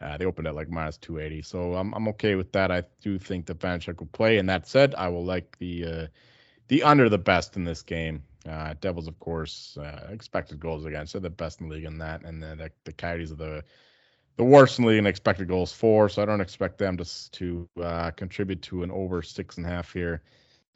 [0.00, 2.70] Uh, they opened at like minus 280, so I'm I'm okay with that.
[2.70, 4.38] I do think that Vanecek will play.
[4.38, 6.06] And that said, I will like the uh,
[6.68, 8.22] the under the best in this game.
[8.48, 11.12] Uh, Devils, of course, uh, expected goals against.
[11.12, 13.64] They're the best in the league in that, and then the, the Coyotes are the
[14.36, 16.08] the worst in the league in expected goals for.
[16.08, 19.68] So I don't expect them to to uh, contribute to an over six and a
[19.68, 20.22] half here.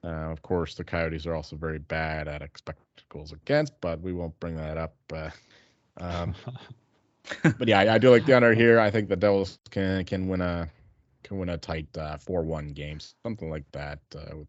[0.02, 4.12] Uh, of course, the Coyotes are also very bad at expected goals against, but we
[4.12, 4.94] won't bring that up.
[5.12, 5.30] Uh,
[5.98, 6.34] um,
[7.58, 8.80] but yeah, I, I, do like the under here.
[8.80, 10.68] I think the Devils can can win a
[11.22, 14.00] can win a tight uh, four one game, something like that.
[14.14, 14.48] with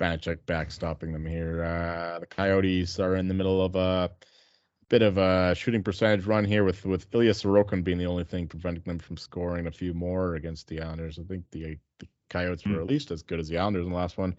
[0.00, 1.62] Vanecek backstopping them here.
[1.62, 4.10] Uh, the Coyotes are in the middle of a
[4.88, 8.48] bit of a shooting percentage run here with with Ilya Sorokin being the only thing
[8.48, 11.18] preventing them from scoring a few more against the Islanders.
[11.18, 12.80] I think the, the Coyotes were Mm.
[12.82, 14.34] at least as good as the Islanders in the last one.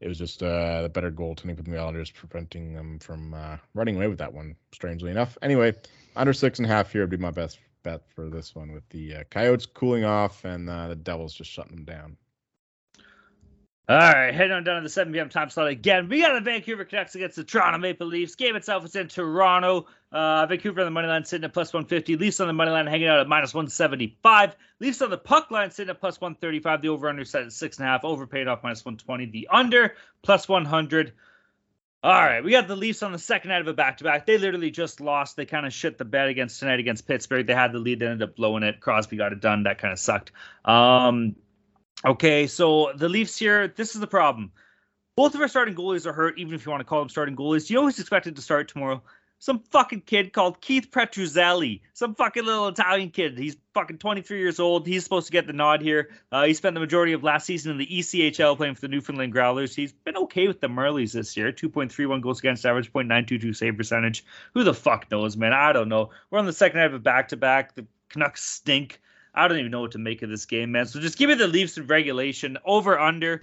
[0.00, 3.96] It was just uh, the better goaltending from the Islanders preventing them from uh, running
[3.96, 4.54] away with that one.
[4.72, 5.36] Strangely enough.
[5.42, 5.74] Anyway,
[6.16, 8.88] under six and a half here would be my best bet for this one with
[8.90, 12.16] the uh, Coyotes cooling off and uh, the Devils just shutting them down.
[13.86, 15.28] All right, heading on down to the 7 p.m.
[15.28, 16.08] time slot again.
[16.08, 18.34] We got the Vancouver Canucks against the Toronto Maple Leafs.
[18.34, 19.84] Game itself is in Toronto.
[20.10, 22.16] Uh, Vancouver on the money line sitting at plus 150.
[22.16, 24.56] Leafs on the money line hanging out at minus 175.
[24.80, 26.80] Leafs on the puck line sitting at plus 135.
[26.80, 28.06] The over under set at six and a half.
[28.06, 29.26] Over paid off minus 120.
[29.26, 31.12] The under plus 100.
[32.02, 34.24] All right, we got the Leafs on the second night of a back to back.
[34.24, 35.36] They literally just lost.
[35.36, 37.46] They kind of shit the bed against tonight against Pittsburgh.
[37.46, 38.80] They had the lead, they ended up blowing it.
[38.80, 39.62] Crosby got it done.
[39.62, 40.32] That kind of sucked.
[40.66, 41.36] Um,
[42.04, 44.52] Okay, so the Leafs here, this is the problem.
[45.16, 47.34] Both of our starting goalies are hurt, even if you want to call them starting
[47.34, 47.70] goalies.
[47.70, 49.02] You who's expected to start tomorrow?
[49.38, 51.80] Some fucking kid called Keith Petruzzelli.
[51.92, 53.38] Some fucking little Italian kid.
[53.38, 54.86] He's fucking 23 years old.
[54.86, 56.10] He's supposed to get the nod here.
[56.32, 59.32] Uh, he spent the majority of last season in the ECHL playing for the Newfoundland
[59.32, 59.74] Growlers.
[59.74, 61.52] He's been okay with the Marlies this year.
[61.52, 64.24] 2.31 goals against average, 0.922 save percentage.
[64.54, 65.52] Who the fuck knows, man?
[65.52, 66.10] I don't know.
[66.30, 67.74] We're on the second half of a back to back.
[67.74, 69.00] The Canucks stink.
[69.34, 70.86] I don't even know what to make of this game, man.
[70.86, 73.42] So just give me the Leafs in regulation, over under.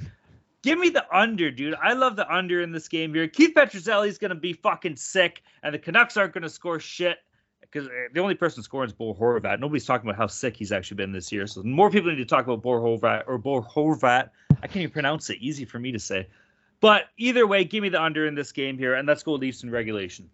[0.64, 1.76] Give me the under, dude.
[1.82, 3.28] I love the under in this game here.
[3.28, 7.18] Keith Petruzzelli's gonna be fucking sick, and the Canucks aren't gonna score shit
[7.62, 9.60] because eh, the only person scoring is Bo Horvat.
[9.60, 11.48] Nobody's talking about how sick he's actually been this year.
[11.48, 14.30] So more people need to talk about Bo Horvat or Bo Horvat.
[14.52, 15.40] I can't even pronounce it.
[15.42, 16.28] Easy for me to say.
[16.80, 19.64] But either way, give me the under in this game here, and let's go Leafs
[19.64, 20.30] in regulation.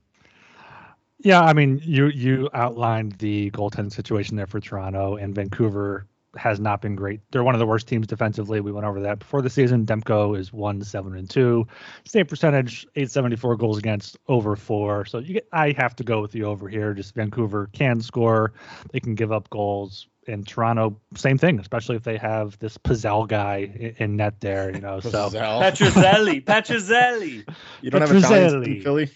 [1.20, 6.60] Yeah, I mean, you you outlined the goaltending situation there for Toronto and Vancouver has
[6.60, 7.22] not been great.
[7.32, 8.62] They're one of the worst teams defensively.
[8.62, 9.86] We went over that before the season.
[9.86, 11.68] Demko is one seven and two,
[12.06, 15.06] save percentage eight seventy four goals against over four.
[15.06, 16.94] So you get, I have to go with the over here.
[16.94, 18.54] Just Vancouver can score,
[18.92, 20.08] they can give up goals.
[20.28, 24.76] And Toronto, same thing, especially if they have this Pizzelle guy in, in net there,
[24.76, 25.00] you know.
[25.00, 25.62] So Pizzelle.
[25.62, 27.56] Petruzzelli, Petruzzelli.
[27.82, 29.10] you don't have Italians in Philly?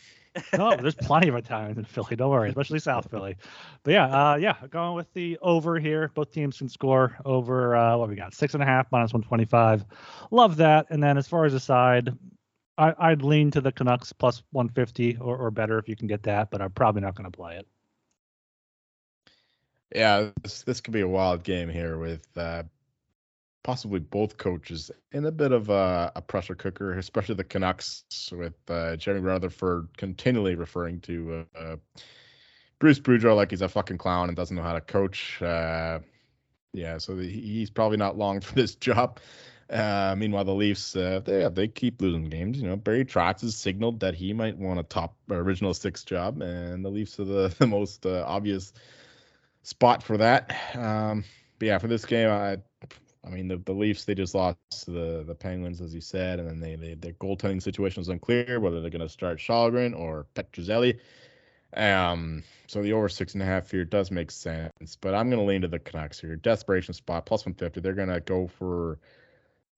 [0.57, 2.15] No, there's plenty of Italians in Philly.
[2.15, 3.35] Don't worry, especially South Philly.
[3.83, 6.09] But yeah, uh, yeah, going with the over here.
[6.13, 9.85] Both teams can score over uh, what we got six and a half minus 125.
[10.31, 10.87] Love that.
[10.89, 12.15] And then as far as the side,
[12.77, 16.23] I, I'd lean to the Canucks plus 150 or, or better if you can get
[16.23, 17.67] that, but I'm probably not going to play it.
[19.93, 22.63] Yeah, this, this could be a wild game here with uh,
[23.63, 28.53] possibly both coaches in a bit of a, a pressure cooker, especially the Canucks with
[28.69, 31.75] uh, Jeremy Rutherford continually referring to uh, uh,
[32.79, 35.41] Bruce Boudreau like he's a fucking clown and doesn't know how to coach.
[35.41, 35.99] Uh,
[36.73, 39.19] yeah, so the, he's probably not long for this job.
[39.69, 42.59] Uh, meanwhile, the Leafs, uh, they they keep losing games.
[42.59, 46.41] You know, Barry Trotz has signaled that he might want a top original six job,
[46.41, 48.73] and the Leafs are the, the most obvious
[49.63, 50.53] spot for that.
[50.75, 51.23] Um,
[51.57, 52.57] but yeah, for this game, I,
[53.25, 56.39] I mean, the, the Leafs they just lost to the the Penguins, as you said,
[56.39, 59.97] and then they, they their goaltending situation is unclear whether they're going to start Kallgren
[59.97, 60.99] or Petruzzelli.
[61.73, 65.39] Um, so the over six and a half here does make sense, but I'm going
[65.39, 66.35] to lean to the Canucks here.
[66.35, 67.79] Desperation spot plus 150.
[67.79, 68.99] They're going to go for.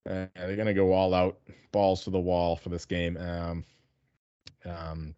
[0.09, 1.39] Uh, they're going to go all out,
[1.71, 3.15] balls to the wall for this game.
[3.15, 3.63] Um,
[4.65, 5.15] um,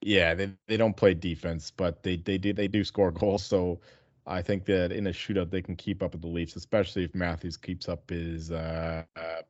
[0.00, 3.44] yeah, they, they don't play defense, but they they do they do score goals.
[3.44, 3.80] So
[4.26, 7.14] I think that in a shootout they can keep up with the Leafs, especially if
[7.14, 9.42] Matthews keeps up his uh, uh,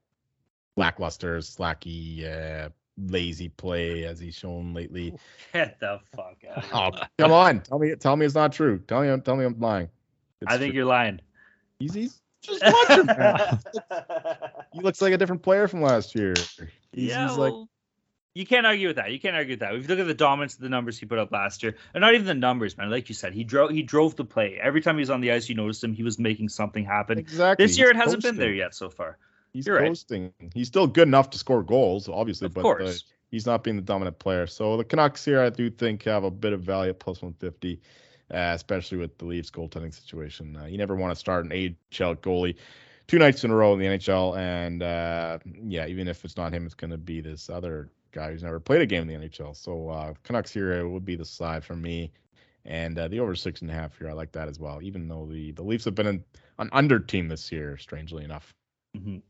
[0.77, 5.15] lackluster, slacky, uh, lazy play as he's shown lately.
[5.53, 6.39] Get the fuck
[6.73, 6.97] out.
[6.97, 8.79] Oh, come on, tell me tell me it's not true.
[8.87, 9.89] Tell me tell me I'm lying.
[10.41, 10.79] It's I think true.
[10.79, 11.21] you're lying.
[11.79, 13.09] he's, he's just watch him.
[14.73, 16.35] he looks like a different player from last year.
[16.93, 17.69] He's, yeah, he's like well,
[18.35, 19.13] you can't argue with that.
[19.13, 19.75] You can't argue with that.
[19.75, 22.01] If you look at the dominance of the numbers he put up last year, and
[22.01, 22.91] not even the numbers, man.
[22.91, 24.59] Like you said, he drove he drove the play.
[24.61, 25.93] Every time he was on the ice, you noticed him.
[25.93, 27.19] He was making something happen.
[27.19, 27.65] exactly.
[27.65, 29.19] This year, it hasn't been there yet so far.
[29.53, 29.89] He's You're right.
[29.89, 30.33] coasting.
[30.55, 32.93] He's still good enough to score goals, obviously, Of but uh,
[33.31, 34.47] he's not being the dominant player.
[34.47, 37.79] So the Canucks here, I do think, have a bit of value at plus 150,
[38.31, 40.57] uh, especially with the Leafs goaltending situation.
[40.57, 42.57] Uh, you never want to start an AHL goalie
[43.09, 46.55] two nights in a row in the NHL, and uh, yeah, even if it's not
[46.55, 49.29] him, it's going to be this other guy who's never played a game in the
[49.29, 49.57] NHL.
[49.57, 52.13] So uh, Canucks here would be the side for me.
[52.65, 54.81] And uh, the over six and a half here, I like that as well.
[54.83, 56.25] Even though the, the Leafs have been an,
[56.59, 58.55] an under team this year, strangely enough.
[58.97, 59.23] Mhm.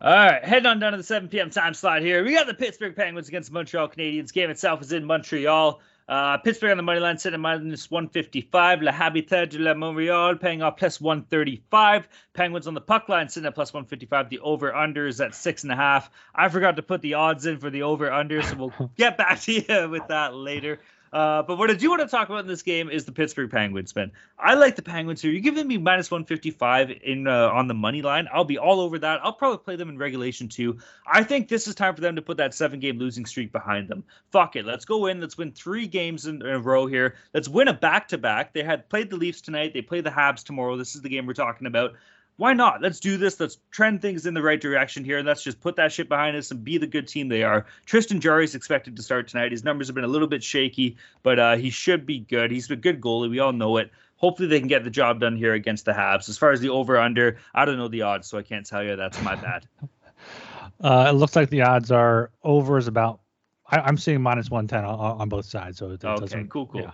[0.00, 1.50] All right, heading on down to the 7 p.m.
[1.50, 2.24] time slot here.
[2.24, 4.32] We got the Pittsburgh Penguins against Montreal Canadiens.
[4.32, 5.80] Game itself is in Montreal.
[6.10, 8.82] Uh, Pittsburgh on the money line sitting at minus 155.
[8.82, 12.08] Le Habitat de la Montreal paying off plus 135.
[12.34, 14.28] Penguins on the puck line sitting at plus 155.
[14.28, 16.10] The over under is at six and a half.
[16.34, 19.40] I forgot to put the odds in for the over under, so we'll get back
[19.42, 20.80] to you with that later.
[21.12, 23.50] Uh, but what I do want to talk about in this game is the Pittsburgh
[23.50, 24.12] Penguins, man.
[24.38, 25.32] I like the Penguins here.
[25.32, 28.28] You're giving me minus 155 in uh, on the money line.
[28.32, 29.20] I'll be all over that.
[29.24, 30.78] I'll probably play them in regulation too.
[31.04, 33.88] I think this is time for them to put that seven game losing streak behind
[33.88, 34.04] them.
[34.30, 34.64] Fuck it.
[34.64, 35.20] Let's go in.
[35.20, 37.16] Let's win three games in, in a row here.
[37.34, 38.52] Let's win a back to back.
[38.52, 39.72] They had played the Leafs tonight.
[39.74, 40.76] They play the Habs tomorrow.
[40.76, 41.94] This is the game we're talking about
[42.36, 42.80] why not?
[42.80, 43.38] Let's do this.
[43.38, 45.18] Let's trend things in the right direction here.
[45.18, 47.66] And let's just put that shit behind us and be the good team they are.
[47.84, 49.52] Tristan Jarry is expected to start tonight.
[49.52, 52.50] His numbers have been a little bit shaky, but uh, he should be good.
[52.50, 53.28] He's a good goalie.
[53.28, 53.90] We all know it.
[54.16, 56.28] Hopefully they can get the job done here against the Habs.
[56.28, 58.82] As far as the over under, I don't know the odds, so I can't tell
[58.82, 58.96] you.
[58.96, 59.66] That's my bad.
[60.80, 63.20] uh, it looks like the odds are over is about.
[63.66, 65.78] I, am seeing minus 110 on, on, both sides.
[65.78, 66.80] So it, it okay, cool, cool.
[66.80, 66.92] Yeah.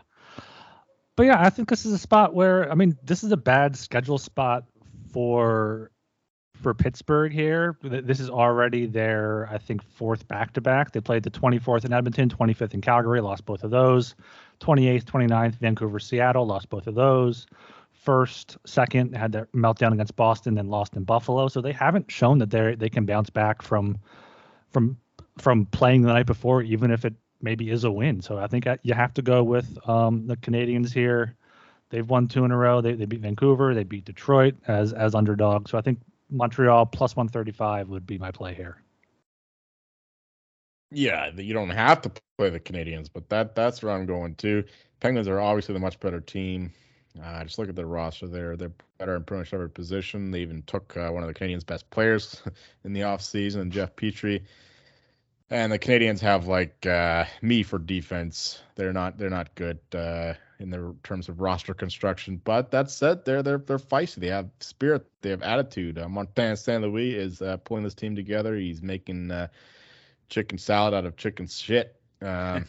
[1.16, 3.76] But yeah, I think this is a spot where I mean, this is a bad
[3.76, 4.64] schedule spot
[5.16, 5.90] for
[6.60, 7.78] for Pittsburgh here.
[7.82, 10.92] This is already their, I think, fourth back to back.
[10.92, 14.14] They played the 24th in Edmonton, 25th in Calgary, lost both of those.
[14.60, 17.46] 28th, 29th, Vancouver, Seattle, lost both of those.
[17.92, 21.48] First, second, had their meltdown against Boston, then lost in Buffalo.
[21.48, 23.96] So they haven't shown that they they can bounce back from
[24.70, 24.98] from
[25.38, 28.20] from playing the night before, even if it maybe is a win.
[28.20, 31.36] So I think you have to go with um, the Canadiens here.
[31.90, 32.80] They've won two in a row.
[32.80, 33.74] They, they beat Vancouver.
[33.74, 35.70] They beat Detroit as as underdogs.
[35.70, 38.82] So I think Montreal plus 135 would be my play here.
[40.90, 44.64] Yeah, you don't have to play the Canadiens, but that that's where I'm going to.
[45.00, 46.72] Penguins are obviously the much better team.
[47.22, 48.56] Uh, just look at their roster there.
[48.56, 50.30] They're better in pretty much every position.
[50.30, 52.42] They even took uh, one of the Canadiens' best players
[52.84, 54.42] in the offseason, Jeff Petry.
[55.48, 58.60] And the Canadiens have like uh, me for defense.
[58.74, 59.78] They're not they're not good.
[59.94, 62.40] Uh, in their terms of roster construction.
[62.42, 64.16] But that said, they're they're they're feisty.
[64.16, 65.06] They have spirit.
[65.22, 65.98] They have attitude.
[65.98, 66.82] Uh, Martin St.
[66.82, 68.54] Louis is uh, pulling this team together.
[68.56, 69.48] He's making uh,
[70.28, 71.96] chicken salad out of chicken shit.
[72.22, 72.66] Um,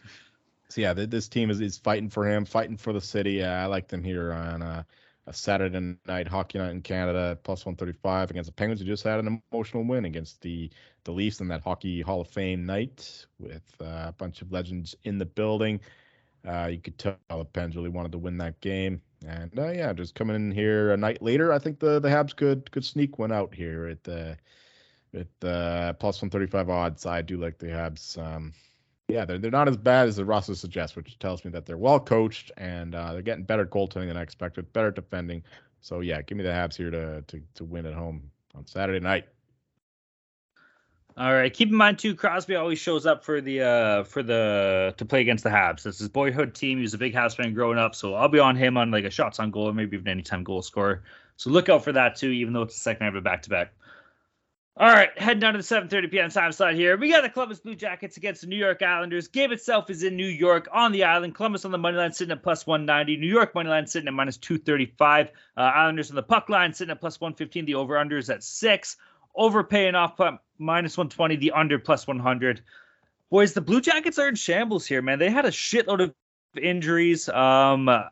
[0.68, 3.44] so yeah, this team is, is fighting for him, fighting for the city.
[3.44, 4.82] I like them here on a, uh,
[5.28, 9.18] a Saturday night hockey night in Canada, plus 135 against the Penguins, who just had
[9.18, 10.70] an emotional win against the
[11.02, 14.94] the Leafs in that Hockey Hall of Fame night with uh, a bunch of legends
[15.04, 15.80] in the building.
[16.46, 19.92] Uh, you could tell the Pens really wanted to win that game, and uh, yeah,
[19.92, 23.18] just coming in here a night later, I think the the Habs could could sneak
[23.18, 24.36] one out here at the
[25.14, 27.06] at the plus 135 odds.
[27.06, 28.18] I do like the Habs.
[28.18, 28.52] Um,
[29.08, 31.78] yeah, they're they're not as bad as the roster suggests, which tells me that they're
[31.78, 35.42] well coached and uh, they're getting better goaltending than I expected, better defending.
[35.80, 39.00] So yeah, give me the Habs here to to to win at home on Saturday
[39.00, 39.26] night.
[41.18, 41.52] All right.
[41.52, 45.22] Keep in mind too, Crosby always shows up for the uh for the to play
[45.22, 45.82] against the Habs.
[45.82, 46.76] That's his boyhood team.
[46.76, 49.04] He was a big Habs fan growing up, so I'll be on him on like
[49.04, 51.02] a shots on goal or maybe even anytime goal scorer.
[51.36, 53.42] So look out for that too, even though it's the second half of a back
[53.42, 53.72] to back.
[54.78, 56.28] All right, heading down to the 7:30 p.m.
[56.28, 56.98] time slot here.
[56.98, 59.26] We got the Columbus Blue Jackets against the New York Islanders.
[59.26, 61.34] Game itself is in New York on the island.
[61.34, 63.16] Columbus on the money line sitting at plus 190.
[63.16, 65.30] New York money line sitting at minus 235.
[65.56, 67.64] Uh, Islanders on the puck line sitting at plus 115.
[67.64, 68.98] The over under is at six
[69.36, 70.18] overpaying off
[70.58, 72.62] minus 120, the under plus 100.
[73.30, 75.18] Boys, the Blue Jackets are in shambles here, man.
[75.18, 76.14] They had a shitload of
[76.56, 77.28] injuries.
[77.28, 78.04] Um, I,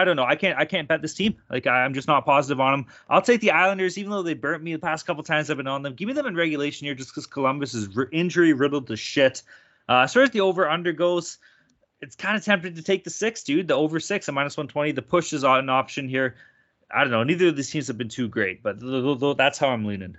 [0.00, 0.24] I don't know.
[0.24, 1.36] I can't I can't bet this team.
[1.50, 2.86] Like I'm just not positive on them.
[3.08, 5.66] I'll take the Islanders, even though they burnt me the past couple times I've been
[5.66, 5.94] on them.
[5.94, 9.42] Give me them in regulation here, just because Columbus is r- injury riddled to shit.
[9.88, 11.38] Uh, as far as the over under goes,
[12.00, 13.68] it's kind of tempted to take the six, dude.
[13.68, 14.92] The over six at minus 120.
[14.92, 16.36] The push is an option here.
[16.90, 17.24] I don't know.
[17.24, 20.16] Neither of these teams have been too great, but th- th- that's how I'm leaning.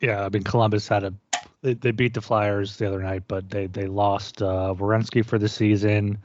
[0.00, 1.14] Yeah, I mean Columbus had a
[1.62, 5.38] they, they beat the Flyers the other night, but they they lost uh Werenski for
[5.38, 6.18] the season.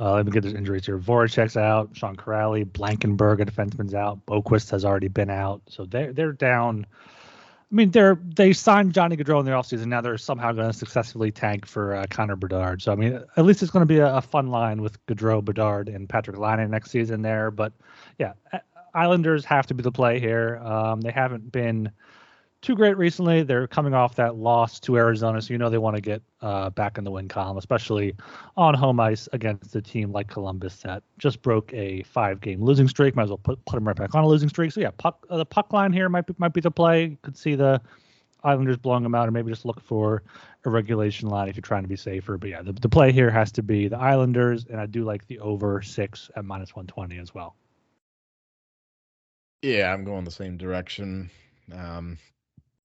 [0.00, 0.98] Uh, let me get those injuries here.
[0.98, 4.24] Voracek's out, Sean Kuraly, Blankenberg, a defenseman's out.
[4.26, 6.86] Boqvist has already been out, so they're they're down.
[7.70, 9.86] I mean, they're they signed Johnny Gaudreau in the offseason.
[9.86, 12.82] Now they're somehow going to successfully tank for uh, Connor Bedard.
[12.82, 15.44] So I mean, at least it's going to be a, a, fun line with Gaudreau,
[15.44, 17.50] Bedard, and Patrik Laine next season there.
[17.50, 17.72] But
[18.18, 18.32] yeah,
[18.94, 20.60] Islanders have to be the play here.
[20.64, 21.92] Um, they haven't been
[22.62, 23.42] too great recently.
[23.42, 26.70] They're coming off that loss to Arizona, so you know they want to get uh,
[26.70, 28.14] back in the win column, especially
[28.56, 33.16] on home ice against a team like Columbus that just broke a five-game losing streak.
[33.16, 34.72] Might as well put put them right back on a losing streak.
[34.72, 37.06] So yeah, puck uh, the puck line here might be might be the play.
[37.06, 37.80] You could see the
[38.44, 40.22] Islanders blowing them out, or maybe just look for
[40.64, 42.38] a regulation line if you're trying to be safer.
[42.38, 45.26] But yeah, the, the play here has to be the Islanders, and I do like
[45.26, 47.56] the over six at minus 120 as well.
[49.62, 51.30] Yeah, I'm going the same direction.
[51.72, 52.18] Um,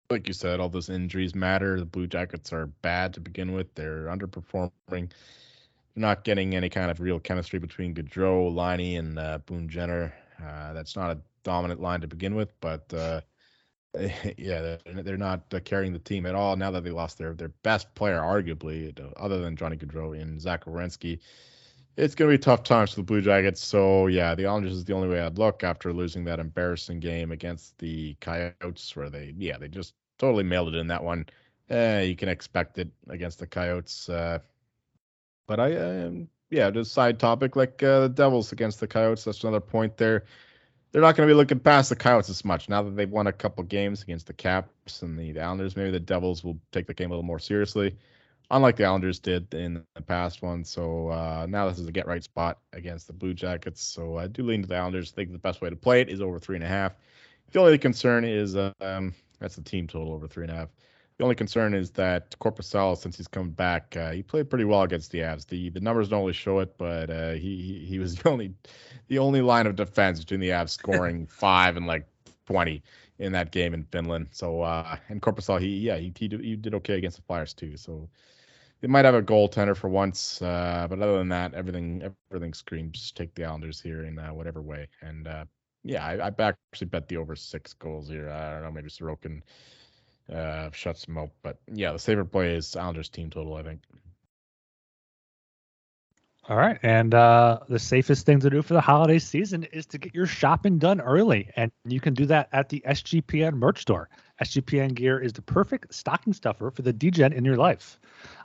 [0.09, 1.79] like you said, all those injuries matter.
[1.79, 3.73] The Blue Jackets are bad to begin with.
[3.75, 4.71] They're underperforming.
[4.89, 5.09] They're
[5.95, 10.13] not getting any kind of real chemistry between Gaudreau, Laine, and uh, Boone Jenner.
[10.41, 13.21] Uh, that's not a dominant line to begin with, but uh,
[14.37, 17.33] yeah, they're, they're not uh, carrying the team at all now that they lost their
[17.33, 21.19] their best player, arguably, other than Johnny Gaudreau and Zach Werenski.
[21.97, 23.63] It's going to be tough times for the Blue Jackets.
[23.63, 27.31] So, yeah, the Islanders is the only way I'd look after losing that embarrassing game
[27.31, 31.25] against the Coyotes, where they, yeah, they just totally mailed it in that one.
[31.69, 34.07] Eh, you can expect it against the Coyotes.
[34.09, 34.39] Uh,
[35.47, 39.23] but I, um, yeah, just side topic like uh, the Devils against the Coyotes.
[39.23, 40.25] That's another point there.
[40.91, 43.27] They're not going to be looking past the Coyotes as much now that they've won
[43.27, 45.75] a couple games against the Caps and the Islanders.
[45.75, 47.95] Maybe the Devils will take the game a little more seriously,
[48.49, 50.63] unlike the Islanders did in the past one.
[50.63, 53.81] So uh, now this is a get right spot against the Blue Jackets.
[53.81, 55.11] So I do lean to the Islanders.
[55.13, 56.93] I think the best way to play it is over three and a half.
[57.51, 60.69] The only concern is um, that's the team total over three and a half.
[61.17, 64.83] The only concern is that Korpisalo, since he's come back, uh, he played pretty well
[64.83, 65.47] against the Avs.
[65.47, 68.53] The the numbers don't always show it, but uh, he he was the only
[69.07, 72.07] the only line of defense between the Avs scoring five and like
[72.45, 72.83] twenty
[73.17, 74.27] in that game in Finland.
[74.31, 77.77] So uh, and Korpisalo, he yeah he he he did okay against the Flyers too.
[77.77, 78.07] So
[78.81, 83.11] they might have a goaltender for once, uh, but other than that, everything everything screams
[83.11, 84.87] take the Islanders here in uh, whatever way.
[85.01, 85.45] And uh,
[85.83, 88.29] yeah, I, I actually bet the over six goals here.
[88.29, 89.41] I don't know, maybe Sorokin
[90.31, 91.29] uh, shut some up.
[91.41, 93.81] But yeah, the favorite play is Islanders team total, I think.
[96.49, 96.77] All right.
[96.81, 100.25] And uh, the safest thing to do for the holiday season is to get your
[100.25, 101.49] shopping done early.
[101.57, 104.09] And you can do that at the SGPN merch store.
[104.41, 107.99] SGPN gear is the perfect stocking stuffer for the DGen in your life.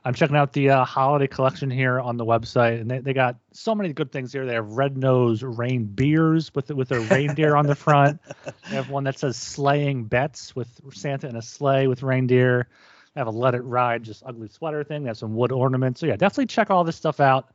[0.05, 3.37] I'm checking out the uh, holiday collection here on the website, and they, they got
[3.53, 4.47] so many good things here.
[4.47, 8.21] They have red nose rain beers with with a reindeer on the front.
[8.45, 12.69] They have one that says sleighing bets with Santa in a sleigh with reindeer.
[13.15, 15.03] They have a let it ride, just ugly sweater thing.
[15.03, 16.01] They have some wood ornaments.
[16.01, 17.51] So yeah, definitely check all this stuff out.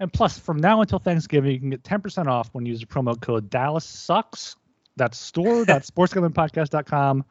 [0.00, 2.86] And plus, from now until Thanksgiving, you can get 10% off when you use the
[2.86, 4.56] promo code Dallas Sucks.
[4.96, 7.24] That's store.sportsgamblingpodcast.com.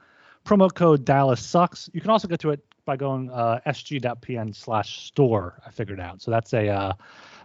[0.48, 1.90] Promo code Dallas Sucks.
[1.92, 5.62] You can also get to it by going uh, sg.pn slash store.
[5.66, 6.22] I figured out.
[6.22, 6.94] So that's a uh,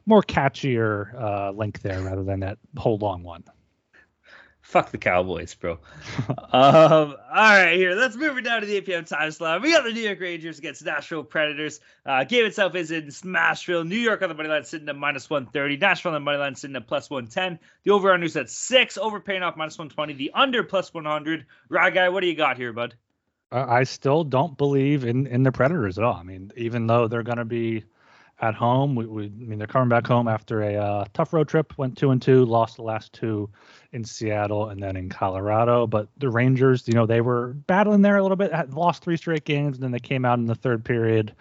[0.06, 3.42] more catchier uh, link there rather than that whole long one.
[4.62, 5.72] Fuck the Cowboys, bro.
[6.28, 7.94] um, all right, here.
[7.94, 9.04] Let's move it down to the 8 p.m.
[9.04, 9.60] time slot.
[9.60, 11.80] We got the New York Rangers against Nashville Predators.
[12.06, 13.86] Uh, game itself is in Smashville.
[13.86, 15.76] New York on the money line sitting at minus 130.
[15.78, 17.58] Nashville on the money line sitting at plus 110.
[17.82, 18.96] The over under is at six.
[18.96, 20.14] Over paying off minus 120.
[20.14, 21.44] The under plus 100.
[21.68, 22.94] Right, guy, what do you got here, bud?
[23.50, 26.14] I still don't believe in in the Predators at all.
[26.14, 27.84] I mean, even though they're going to be
[28.42, 31.48] at home, we, we, I mean, they're coming back home after a uh, tough road
[31.48, 31.78] trip.
[31.78, 33.48] Went two and two, lost the last two
[33.92, 35.86] in Seattle and then in Colorado.
[35.86, 38.52] But the Rangers, you know, they were battling there a little bit.
[38.52, 41.32] Had lost three straight games, and then they came out in the third period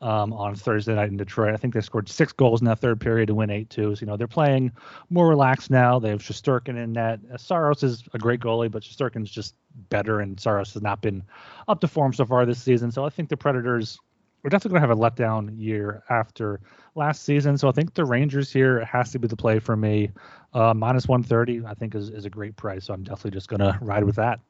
[0.00, 1.52] um, on Thursday night in Detroit.
[1.52, 3.94] I think they scored six goals in that third period to win 8 2.
[3.94, 4.72] So, you know, they're playing
[5.10, 5.98] more relaxed now.
[5.98, 7.20] They have Shesterkin in net.
[7.32, 9.54] Uh, Saros is a great goalie, but Shesterkin's just
[9.90, 11.22] better, and Saros has not been
[11.68, 12.90] up to form so far this season.
[12.90, 13.98] So I think the Predators
[14.44, 16.60] are definitely going to have a letdown year after
[16.94, 17.58] last season.
[17.58, 20.10] So I think the Rangers here has to be the play for me.
[20.52, 22.84] Uh, minus 130, I think, is, is a great price.
[22.84, 24.40] So I'm definitely just going to ride with that.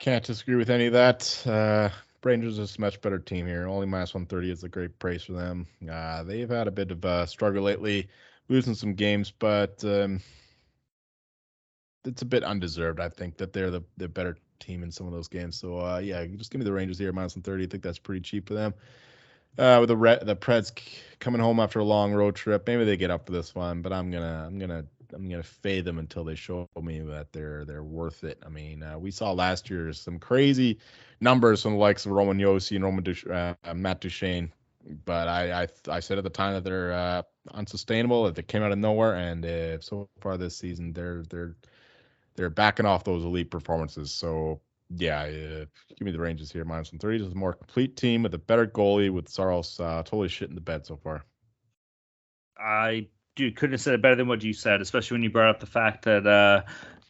[0.00, 1.46] Can't disagree with any of that.
[1.46, 1.88] Uh,
[2.24, 3.66] Rangers is a much better team here.
[3.66, 5.66] Only minus 130 is a great price for them.
[5.90, 8.08] Uh, they've had a bit of a struggle lately,
[8.48, 10.20] losing some games, but um,
[12.04, 13.00] it's a bit undeserved.
[13.00, 15.56] I think that they're the, the better team in some of those games.
[15.56, 17.64] So uh, yeah, just give me the Rangers here minus 130.
[17.64, 18.74] I think that's pretty cheap for them.
[19.58, 20.72] Uh, with the Red, the Preds
[21.20, 23.92] coming home after a long road trip, maybe they get up for this one, but
[23.92, 27.82] I'm gonna I'm gonna I'm gonna fade them until they show me that they're they're
[27.82, 28.42] worth it.
[28.46, 30.78] I mean, uh, we saw last year some crazy
[31.20, 34.50] numbers from the likes of Roman Josi and Roman Duch- uh, Matt Duchene,
[35.04, 38.62] but I, I I said at the time that they're uh, unsustainable, that they came
[38.62, 41.56] out of nowhere, and uh, so far this season they're they're
[42.34, 44.12] they're backing off those elite performances.
[44.12, 44.60] So
[44.94, 45.64] yeah, uh,
[45.96, 47.22] give me the Rangers here minus one thirty.
[47.22, 50.54] It's a more complete team with a better goalie with Saros uh, totally shit in
[50.54, 51.24] the bed so far.
[52.58, 55.50] I dude couldn't have said it better than what you said, especially when you brought
[55.50, 56.62] up the fact that uh,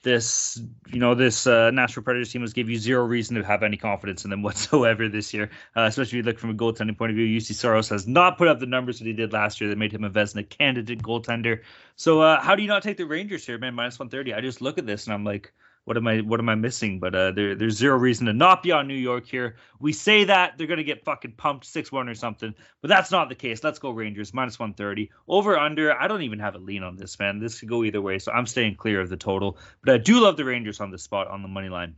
[0.02, 3.62] this, you know, this uh, Nashville Predators team has gave you zero reason to have
[3.62, 5.50] any confidence in them whatsoever this year.
[5.76, 8.38] Uh, especially if you look from a goaltending point of view, UC Saros has not
[8.38, 11.02] put up the numbers that he did last year that made him a Vezina candidate
[11.02, 11.62] goaltender.
[11.96, 13.74] So uh, how do you not take the Rangers here, man?
[13.74, 14.34] Minus one thirty.
[14.34, 15.52] I just look at this and I'm like,
[15.84, 17.00] what am I what am I missing?
[17.00, 19.56] But uh, there there's zero reason to not be on New York here.
[19.80, 23.28] We say that they're gonna get fucking pumped six one or something, but that's not
[23.28, 23.64] the case.
[23.64, 25.92] Let's go Rangers minus one thirty over under.
[25.92, 27.40] I don't even have a lean on this man.
[27.40, 29.58] This could go either way, so I'm staying clear of the total.
[29.82, 31.96] But I do love the Rangers on the spot on the money line.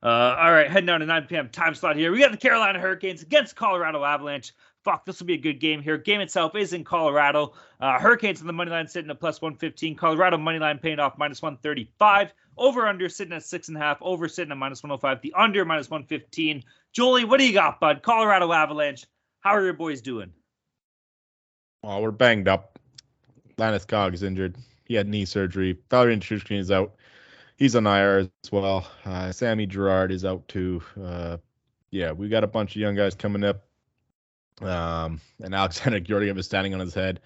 [0.00, 1.48] Uh, all right, heading down to 9 p.m.
[1.48, 2.12] time slot here.
[2.12, 4.52] We got the Carolina Hurricanes against Colorado Avalanche.
[4.84, 5.98] fuck, this will be a good game here.
[5.98, 7.54] Game itself is in Colorado.
[7.80, 9.96] Uh, Hurricanes on the money line sitting at plus 115.
[9.96, 12.32] Colorado money line paying off minus 135.
[12.58, 13.98] Over under sitting at six and a half.
[14.02, 15.22] Over sitting at minus 105.
[15.22, 16.64] The under minus 115.
[16.92, 18.02] Jolie, what do you got, bud?
[18.02, 19.04] Colorado Avalanche.
[19.40, 20.32] How are your boys doing?
[21.82, 22.78] Well, we're banged up.
[23.56, 24.56] Landeskog is injured.
[24.84, 25.78] He had knee surgery.
[25.90, 26.94] Valeri Nichushkin is out.
[27.56, 28.86] He's on IR as well.
[29.04, 30.82] Uh, Sammy Girard is out too.
[31.00, 31.38] Uh,
[31.90, 33.64] yeah, we got a bunch of young guys coming up.
[34.60, 37.20] Um, and Alexandar Georgiev is standing on his head,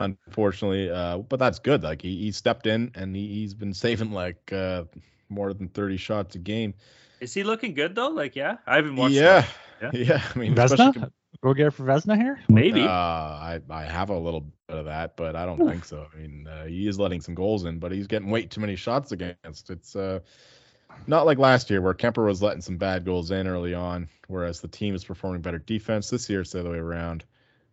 [0.00, 0.90] unfortunately.
[0.90, 1.82] Uh, but that's good.
[1.82, 4.84] Like he, he stepped in and he, has been saving like uh,
[5.28, 6.74] more than 30 shots a game.
[7.20, 8.08] Is he looking good though?
[8.08, 9.14] Like, yeah, I haven't watched.
[9.14, 9.44] Yeah,
[9.82, 9.90] yeah.
[9.92, 10.22] yeah.
[10.34, 11.10] I mean, Vezina?
[11.42, 12.38] Go get for Vesna here?
[12.50, 12.82] Maybe.
[12.82, 16.06] Uh, I I have a little bit of that, but I don't think so.
[16.12, 18.76] I mean, uh, he is letting some goals in, but he's getting way too many
[18.76, 19.70] shots against.
[19.70, 20.20] It's uh
[21.06, 24.60] not like last year where Kuemper was letting some bad goals in early on, whereas
[24.60, 26.10] the team is performing better defense.
[26.10, 27.24] This year it's the other way around.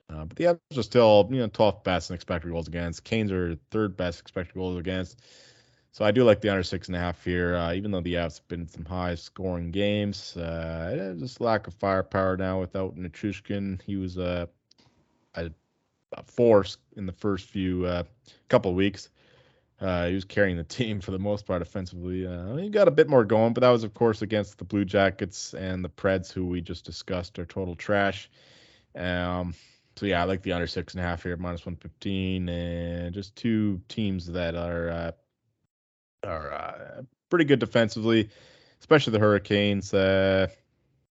[0.09, 3.03] Uh, but the Avs are still, you know, 12th best in expected goals against.
[3.03, 5.21] Canes are third best expected goals against.
[5.91, 8.13] So I do like the under six and a half here, uh, even though the
[8.13, 10.37] Avs have been some high scoring games.
[10.37, 13.81] Uh, just lack of firepower now without Nichushkin.
[13.81, 14.45] He was uh,
[15.35, 15.51] a,
[16.13, 18.03] a force in the first few uh,
[18.47, 19.09] couple of weeks.
[19.79, 22.25] Uh, he was carrying the team for the most part offensively.
[22.25, 24.85] Uh, he got a bit more going, but that was, of course, against the Blue
[24.85, 28.29] Jackets and the Preds, who we just discussed are total trash.
[28.95, 29.53] Um,
[29.97, 33.13] so yeah, I like the under six and a half here, minus one fifteen, and
[33.13, 35.11] just two teams that are uh,
[36.23, 38.29] are uh, pretty good defensively,
[38.79, 39.93] especially the Hurricanes.
[39.93, 40.47] Uh,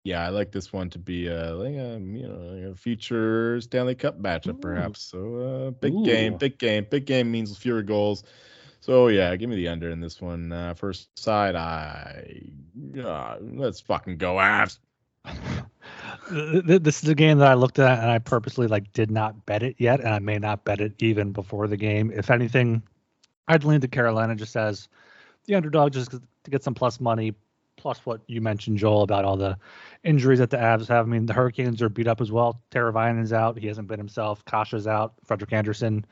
[0.05, 3.97] yeah, I like this one to be a, like a you know a future Stanley
[3.97, 4.61] Cup matchup Ooh.
[4.61, 5.03] perhaps.
[5.03, 6.05] So uh, big Ooh.
[6.05, 8.23] game, big game, big game means fewer goals.
[8.81, 10.53] So yeah, give me the under in this one.
[10.53, 12.43] Uh, first side, I
[13.03, 14.79] uh, let's fucking go Avs.
[16.31, 19.63] This is a game that I looked at and I purposely like did not bet
[19.63, 22.13] it yet, and I may not bet it even before the game.
[22.15, 22.83] If anything,
[23.47, 24.89] I'd lean to Carolina just as
[25.47, 27.35] the underdog, just to get some plus money,
[27.77, 29.57] plus what you mentioned, Joel, about all the
[30.05, 31.07] injuries that the Avs have.
[31.07, 32.61] I mean, the Hurricanes are beat up as well.
[32.75, 34.45] is out; he hasn't been himself.
[34.45, 35.15] Kasha's out.
[35.25, 36.05] Frederik Andersen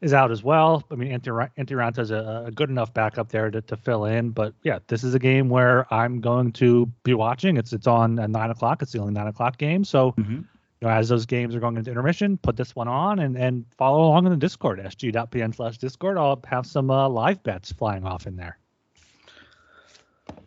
[0.00, 0.82] is out as well.
[0.90, 4.30] I mean, Antti Raanta is a, a, good enough backup there to, to fill in.
[4.30, 7.56] But yeah, this is a game where I'm going to be watching.
[7.56, 8.82] It's it's on at nine o'clock.
[8.82, 9.84] It's the only nine o'clock game.
[9.84, 10.36] So mm-hmm.
[10.36, 10.44] you
[10.80, 14.02] know, as those games are going into intermission, put this one on and and follow
[14.04, 16.16] along in the Discord, sg.pn slash Discord.
[16.16, 18.59] I'll have some uh, live bets flying off in there.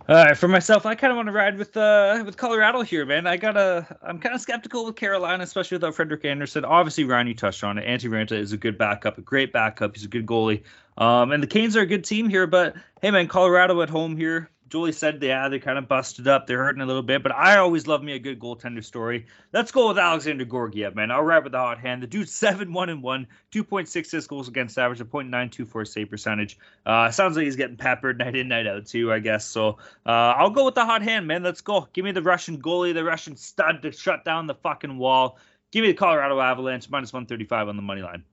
[0.10, 3.06] All right, for myself, I kind of want to ride with uh with Colorado here,
[3.06, 3.26] man.
[3.26, 6.66] I gotta, I'm kind of skeptical with Carolina, especially without Frederik Andersen.
[6.66, 7.88] Obviously, Ryan, you touched on it.
[7.88, 9.96] Antti Raanta is a good backup, a great backup.
[9.96, 10.64] He's a good goalie.
[10.98, 14.18] Um, and the Canes are a good team here, but hey, man, Colorado at home
[14.18, 14.50] here.
[14.70, 16.48] Julie said, yeah, they kind of busted up.
[16.48, 19.28] They're hurting a little bit, but I always love me a good goaltender story.
[19.52, 21.12] Let's go with Alexandar Georgiev, man.
[21.12, 22.02] I'll wrap with the hot hand.
[22.02, 26.58] The dude's 7 1 and 1, 2.66 goals against average, a .924 save percentage.
[26.86, 29.46] Uh, sounds like he's getting peppered night in, night out, too, I guess.
[29.46, 31.44] So uh, I'll go with the hot hand, man.
[31.44, 31.88] Let's go.
[31.94, 35.38] Give me the Russian goalie, the Russian stud to shut down the fucking wall.
[35.72, 38.24] Give me the Colorado Avalanche, minus 135 on the money line.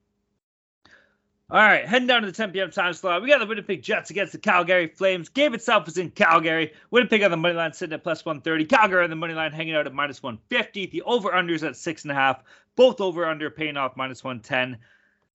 [1.52, 2.70] All right, heading down to the 10 p.m.
[2.70, 3.22] time slot.
[3.22, 5.28] We got the Winnipeg Jets against the Calgary Flames.
[5.28, 6.72] Game itself is in Calgary.
[6.92, 8.66] Winnipeg on the money line sitting at plus 130.
[8.66, 10.86] Calgary on the money line hanging out at minus 150.
[10.86, 12.44] The over unders at six and a half.
[12.76, 14.78] Both over under paying off minus 110.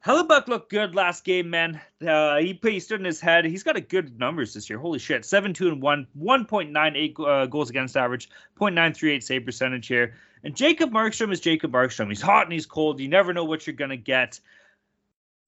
[0.05, 1.81] Hellebuyck looked good last game, man.
[2.07, 3.43] Uh, he, he stood in his head.
[3.43, 4.79] He's got a good numbers this year.
[4.79, 5.25] Holy shit.
[5.25, 10.13] 7 2 and 1, 1.98 uh, goals against average, 0.938 save percentage here.
[10.45, 12.07] And Jacob Markstrom is Jacob Markstrom.
[12.07, 13.01] He's hot and he's cold.
[13.01, 14.39] You never know what you're going to get.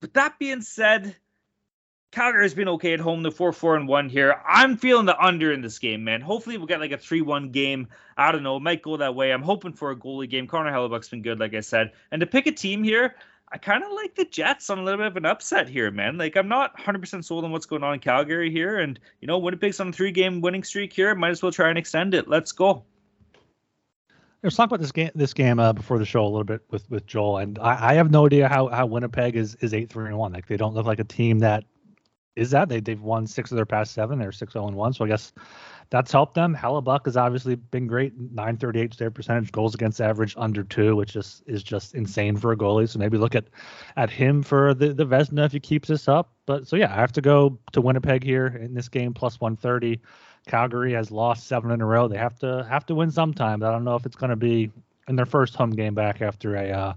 [0.00, 1.16] But that being said,
[2.10, 3.22] Calgary has been okay at home.
[3.22, 4.40] The four four and one here.
[4.46, 6.20] I'm feeling the under in this game, man.
[6.20, 7.88] Hopefully we'll get like a three one game.
[8.16, 8.56] I don't know.
[8.56, 9.32] It might go that way.
[9.32, 10.46] I'm hoping for a goalie game.
[10.46, 11.92] Connor Hellebuyck's been good, like I said.
[12.10, 13.14] And to pick a team here,
[13.50, 16.16] I kind of like the Jets on a little bit of an upset here, man.
[16.16, 19.38] Like I'm not 100% sold on what's going on in Calgary here, and you know
[19.38, 21.14] Winnipeg's on a three game winning streak here.
[21.14, 22.28] Might as well try and extend it.
[22.28, 22.84] Let's go.
[24.42, 26.88] Let's talk about this game this game uh, before the show a little bit with
[26.90, 30.06] with Joel, and I, I have no idea how, how Winnipeg is is eight three
[30.06, 30.32] and one.
[30.32, 31.64] Like they don't look like a team that
[32.36, 34.18] is that they they've won six of their past seven.
[34.18, 35.32] They're six zero oh and one, so I guess
[35.90, 36.54] that's helped them.
[36.54, 40.94] Hellebuyck has obviously been great, nine thirty eight save percentage, goals against average under two,
[40.94, 42.88] which is is just insane for a goalie.
[42.88, 43.46] So maybe look at
[43.96, 46.32] at him for the the Vezina if he keeps this up.
[46.46, 49.56] But so yeah, I have to go to Winnipeg here in this game plus one
[49.56, 50.00] thirty.
[50.48, 52.08] Calgary has lost seven in a row.
[52.08, 53.62] They have to have to win sometime.
[53.62, 54.72] I don't know if it's going to be
[55.06, 56.92] in their first home game back after a uh,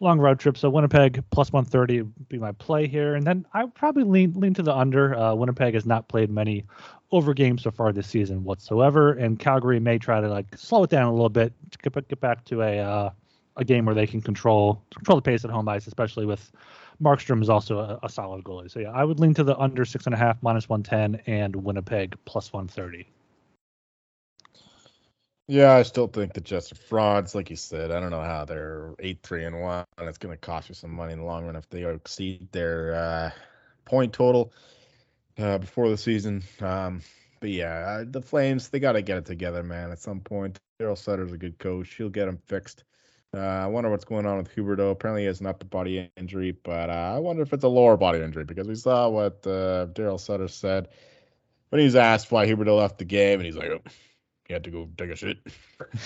[0.00, 0.58] long road trip.
[0.58, 4.54] So Winnipeg plus 130 would be my play here, and then I probably lean lean
[4.54, 5.16] to the under.
[5.16, 6.64] Uh, Winnipeg has not played many
[7.10, 10.90] over games so far this season whatsoever, and Calgary may try to like slow it
[10.90, 13.10] down a little bit to get, get back to a uh,
[13.56, 16.52] a game where they can control control the pace at home ice, especially with
[17.02, 18.70] Markstrom is also a, a solid goalie.
[18.70, 21.22] So yeah, I would lean to the under six and a half minus one ten
[21.26, 23.08] and Winnipeg plus one thirty.
[25.46, 27.90] Yeah, I still think the Jets are frauds, like you said.
[27.90, 29.84] I don't know how they're eight three and one.
[29.98, 32.94] It's going to cost you some money in the long run if they exceed their
[32.94, 33.30] uh,
[33.86, 34.52] point total
[35.38, 36.42] uh, before the season.
[36.60, 37.00] Um,
[37.40, 39.90] but yeah, the Flames they got to get it together, man.
[39.90, 41.94] At some point, Daryl Sutter's a good coach.
[41.94, 42.84] He'll get them fixed.
[43.34, 44.90] Uh, I wonder what's going on with Huberdeau.
[44.90, 47.96] Apparently, he has an upper body injury, but uh, I wonder if it's a lower
[47.96, 50.88] body injury because we saw what uh, Daryl Sutter said
[51.68, 53.80] when he was asked why Huberdeau left the game, and he's like, oh,
[54.46, 55.38] he had to go take a shit.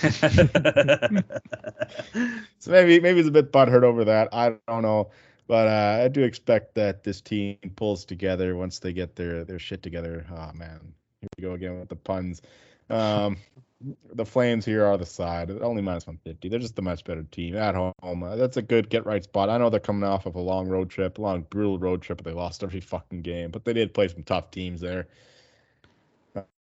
[2.59, 4.29] so maybe maybe he's a bit butthurt over that.
[4.33, 5.11] I don't know,
[5.47, 9.61] but uh, I do expect that this team pulls together once they get their their
[9.61, 10.27] shit together.
[10.29, 10.81] Oh man,
[11.21, 12.43] here we go again with the puns.
[12.91, 13.37] Um,
[14.15, 16.49] the Flames here are the side only minus 150.
[16.49, 18.23] They're just a much better team at home.
[18.23, 19.51] Uh, that's a good get right spot.
[19.51, 22.19] I know they're coming off of a long road trip, a long brutal road trip.
[22.19, 25.09] But they lost every fucking game, but they did play some tough teams there.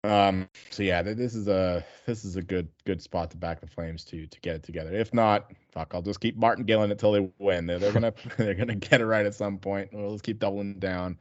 [0.03, 3.67] Um, so yeah, this is a this is a good good spot to back the
[3.67, 4.93] Flames to to get it together.
[4.93, 7.67] If not, fuck, I'll just keep martingaling until they win.
[7.67, 9.91] They're, they're gonna they're gonna get it right at some point.
[9.93, 11.19] We'll just keep doubling down.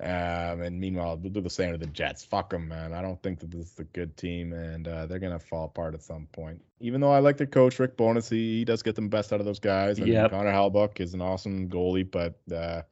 [0.00, 2.24] Um, and meanwhile, we'll do the same to the Jets.
[2.24, 2.92] Fuck them, man.
[2.92, 5.94] I don't think that this is a good team, and uh, they're gonna fall apart
[5.94, 6.62] at some point.
[6.80, 9.40] Even though I like their coach Rick Bowness, he, he does get the best out
[9.40, 9.98] of those guys.
[9.98, 10.30] And yep.
[10.30, 12.82] Connor Hellebuyck is an awesome goalie, but uh,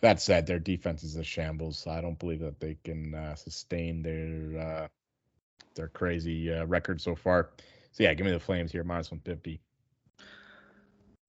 [0.00, 1.86] that said, their defense is a shambles.
[1.86, 4.88] I don't believe that they can uh, sustain their uh,
[5.74, 7.50] their crazy uh, record so far.
[7.92, 9.60] So yeah, give me the Flames here, minus 150.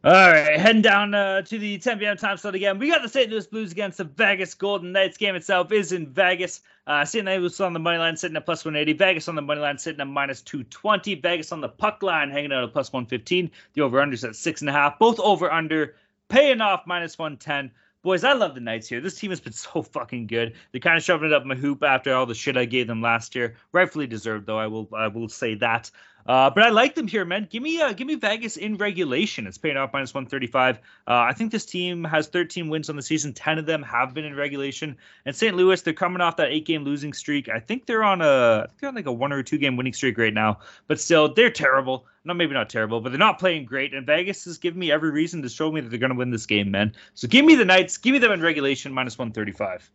[0.01, 2.15] All right, heading down uh, to the 10 p.m.
[2.15, 2.79] time slot again.
[2.79, 3.29] We got the St.
[3.29, 5.17] Louis Blues against the Vegas Golden Knights.
[5.17, 6.61] Game itself is in Vegas.
[6.87, 7.25] Uh, St.
[7.25, 8.93] Louis on the money line sitting at plus 180.
[8.97, 11.15] Vegas on the money line sitting at minus 220.
[11.15, 13.51] Vegas on the puck line hanging out at plus 115.
[13.73, 14.97] The over unders at six and a half.
[14.99, 15.95] Both over under
[16.29, 17.69] paying off minus 110.
[18.01, 19.01] Boys, I love the Knights here.
[19.01, 20.53] This team has been so fucking good.
[20.71, 23.01] They're kind of shoving it up my hoop after all the shit I gave them
[23.01, 23.57] last year.
[23.73, 24.59] Rightfully deserved, though.
[24.59, 25.91] I will I will say that.
[26.29, 27.47] Uh, but I like them here, man.
[27.49, 29.47] Give me uh, give me Vegas in regulation.
[29.47, 30.77] It's paying off minus 135.
[30.77, 33.33] Uh, I think this team has 13 wins on the season.
[33.33, 34.95] 10 of them have been in regulation.
[35.25, 35.57] And St.
[35.57, 37.49] Louis, they're coming off that eight game losing streak.
[37.49, 40.19] I think they're on a they're on like a one or two game winning streak
[40.19, 40.59] right now.
[40.85, 42.05] But still, they're terrible.
[42.23, 43.95] No, maybe not terrible, but they're not playing great.
[43.95, 46.29] And Vegas has given me every reason to show me that they're going to win
[46.29, 46.93] this game, man.
[47.15, 47.97] So give me the Knights.
[47.97, 49.89] Give me them in regulation minus 135.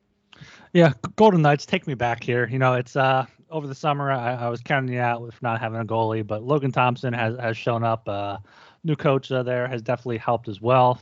[0.74, 2.48] Yeah, Golden Knights take me back here.
[2.48, 5.80] You know, it's uh over the summer I, I was counting out with not having
[5.80, 8.08] a goalie, but Logan Thompson has has shown up.
[8.08, 8.38] Uh,
[8.82, 11.00] new coach uh, there has definitely helped as well.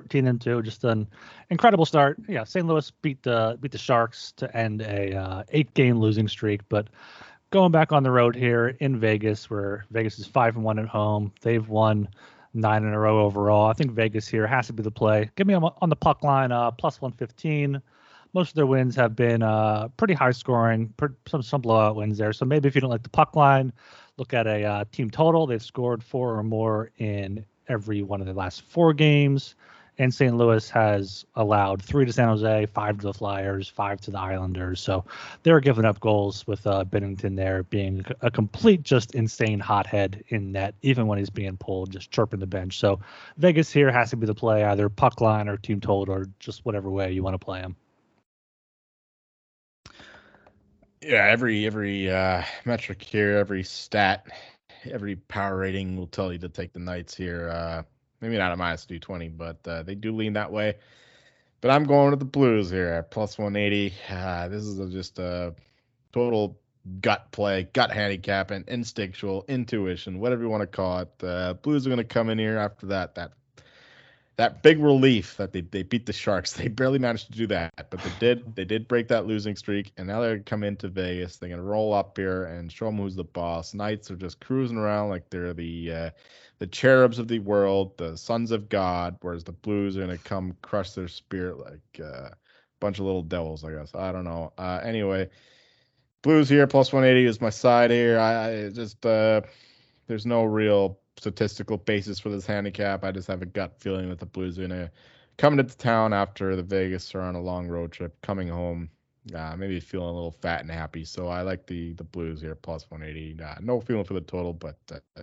[0.00, 1.06] 13 and two, just an
[1.50, 2.18] incredible start.
[2.28, 2.66] Yeah, St.
[2.66, 6.88] Louis beat the beat the Sharks to end a uh, eight game losing streak, but
[7.50, 10.88] going back on the road here in Vegas, where Vegas is five and one at
[10.88, 12.08] home, they've won
[12.52, 13.70] nine in a row overall.
[13.70, 15.30] I think Vegas here has to be the play.
[15.36, 17.80] Give me on, on the puck line, uh, plus 115
[18.34, 20.92] most of their wins have been uh, pretty high scoring,
[21.26, 22.32] some some blowout wins there.
[22.32, 23.72] So maybe if you don't like the puck line,
[24.18, 25.46] look at a uh, team total.
[25.46, 29.54] They've scored four or more in every one of the last four games.
[29.96, 30.36] And St.
[30.36, 34.80] Louis has allowed three to San Jose, five to the Flyers, five to the Islanders.
[34.80, 35.04] So
[35.44, 40.50] they're giving up goals with uh, Binnington there being a complete, just insane hothead in
[40.50, 42.80] net, even when he's being pulled, just chirping the bench.
[42.80, 42.98] So
[43.36, 46.64] Vegas here has to be the play, either puck line or team total, or just
[46.64, 47.76] whatever way you want to play him.
[51.04, 54.26] Yeah, every every uh, metric here, every stat,
[54.90, 57.48] every power rating will tell you to take the Knights here.
[57.48, 57.82] Uh,
[58.20, 60.76] maybe not a minus two twenty, but uh, they do lean that way.
[61.60, 63.92] But I'm going with the Blues here at plus one eighty.
[64.08, 65.54] Uh, this is a, just a
[66.12, 66.58] total
[67.00, 71.18] gut play, gut handicap, and instinctual intuition, whatever you want to call it.
[71.18, 73.32] The Blues are going to come in here after that that
[74.36, 76.52] that big relief that they, they beat the Sharks.
[76.64, 78.44] They barely managed to do that, but they did.
[78.56, 81.36] They did break that losing streak, and now they're come into Vegas.
[81.36, 83.74] They're gonna roll up here and show them who's the boss.
[83.74, 86.10] Knights are just cruising around like they're the uh,
[86.58, 90.56] the cherubs of the world, the sons of God, whereas the Blues are gonna come
[90.62, 92.36] crush their spirit like uh, a
[92.80, 93.64] bunch of little devils.
[93.64, 94.52] I guess I don't know.
[94.58, 95.28] Uh, anyway,
[96.22, 98.18] Blues here plus 180 is my side here.
[98.18, 99.42] I, I just uh,
[100.06, 103.04] there's no real statistical basis for this handicap.
[103.04, 104.90] I just have a gut feeling that the Blues are gonna
[105.36, 108.88] come into town after the Vegas are on a long road trip, coming home,
[109.34, 111.04] uh, maybe feeling a little fat and happy.
[111.04, 113.42] So I like the the Blues here plus 180.
[113.42, 115.22] Uh, no feeling for the total, but uh,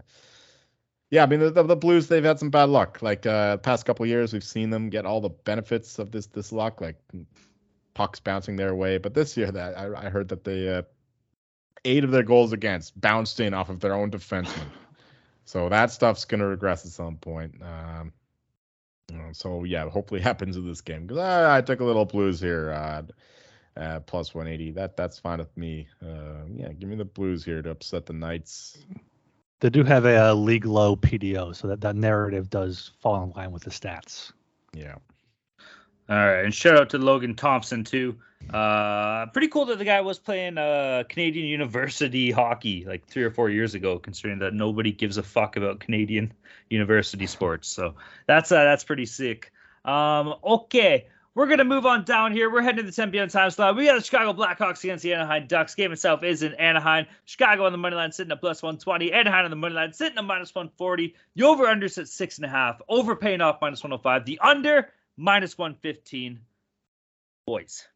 [1.09, 3.01] yeah, I mean the, the, the, Blues they've had some bad luck.
[3.01, 6.51] Like uh, past couple years, we've seen them get all the benefits of this this
[6.51, 6.97] luck, like
[7.93, 8.97] pucks bouncing their way.
[8.97, 10.83] But this year, that I, I heard that they uh,
[11.85, 14.67] eight of their goals against bounced in off of their own defenseman.
[15.51, 17.61] So that stuff's gonna regress at some point.
[17.61, 18.13] Um,
[19.33, 22.71] so yeah, hopefully happens in this game because I, I took a little blues here.
[22.71, 23.01] Uh,
[23.75, 24.71] uh, plus 180.
[24.71, 25.89] That that's fine with me.
[26.01, 28.77] Uh, yeah, give me the Blues here to upset the Knights.
[29.59, 33.31] They do have a, a league low PDO, so that that narrative does fall in
[33.31, 34.31] line with the stats.
[34.73, 34.95] Yeah.
[36.09, 38.17] All right, and shout out to Logan Thompson too.
[38.49, 43.31] Uh, pretty cool that the guy was playing uh, Canadian university hockey like three or
[43.31, 46.33] four years ago, considering that nobody gives a fuck about Canadian
[46.69, 47.67] university sports.
[47.67, 47.95] So
[48.27, 49.51] that's uh, that's pretty sick.
[49.85, 52.51] Um, okay, we're gonna move on down here.
[52.51, 53.29] We're heading to the 10 p.m.
[53.29, 53.77] time slot.
[53.77, 55.75] We got the Chicago Blackhawks against the Anaheim Ducks.
[55.75, 57.05] Game itself is in Anaheim.
[57.25, 59.13] Chicago on the money line sitting at plus 120.
[59.13, 61.15] Anaheim on the money line sitting at minus 140.
[61.35, 62.81] The over under at six and a half.
[62.89, 64.25] Over paying off minus 105.
[64.25, 66.41] The under minus 115.
[67.45, 67.87] Boys,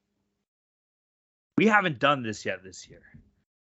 [1.57, 3.01] we haven't done this yet this year.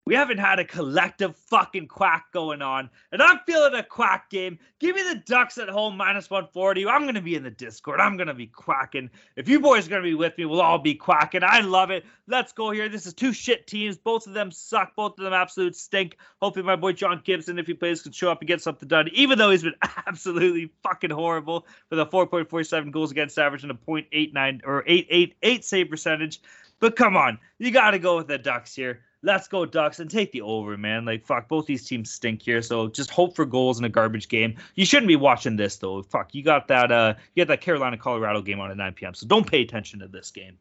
[0.05, 4.59] We haven't had a collective fucking quack going on, and I'm feeling a quack game.
[4.81, 6.89] Give me the Ducks at home minus 140.
[6.89, 8.01] I'm gonna be in the Discord.
[8.01, 9.11] I'm gonna be quacking.
[9.37, 11.45] If you boys are gonna be with me, we'll all be quacking.
[11.45, 12.05] I love it.
[12.27, 12.89] Let's go here.
[12.89, 13.97] This is two shit teams.
[13.97, 14.97] Both of them suck.
[14.97, 16.17] Both of them absolute stink.
[16.41, 19.09] Hopefully, my boy John Gibson, if he plays, can show up and get something done.
[19.13, 19.75] Even though he's been
[20.09, 25.91] absolutely fucking horrible with a 4.47 goals against average and a 0.89 or 888 save
[25.91, 26.41] percentage.
[26.83, 29.03] But come on, you got to go with the Ducks here.
[29.23, 31.05] Let's go Ducks and take the over, man.
[31.05, 32.61] Like fuck, both these teams stink here.
[32.61, 34.57] So just hope for goals in a garbage game.
[34.75, 36.03] You shouldn't be watching this though.
[36.03, 39.15] Fuck, you got that uh you got that Carolina Colorado game on at 9 p.m.
[39.15, 40.59] So don't pay attention to this game.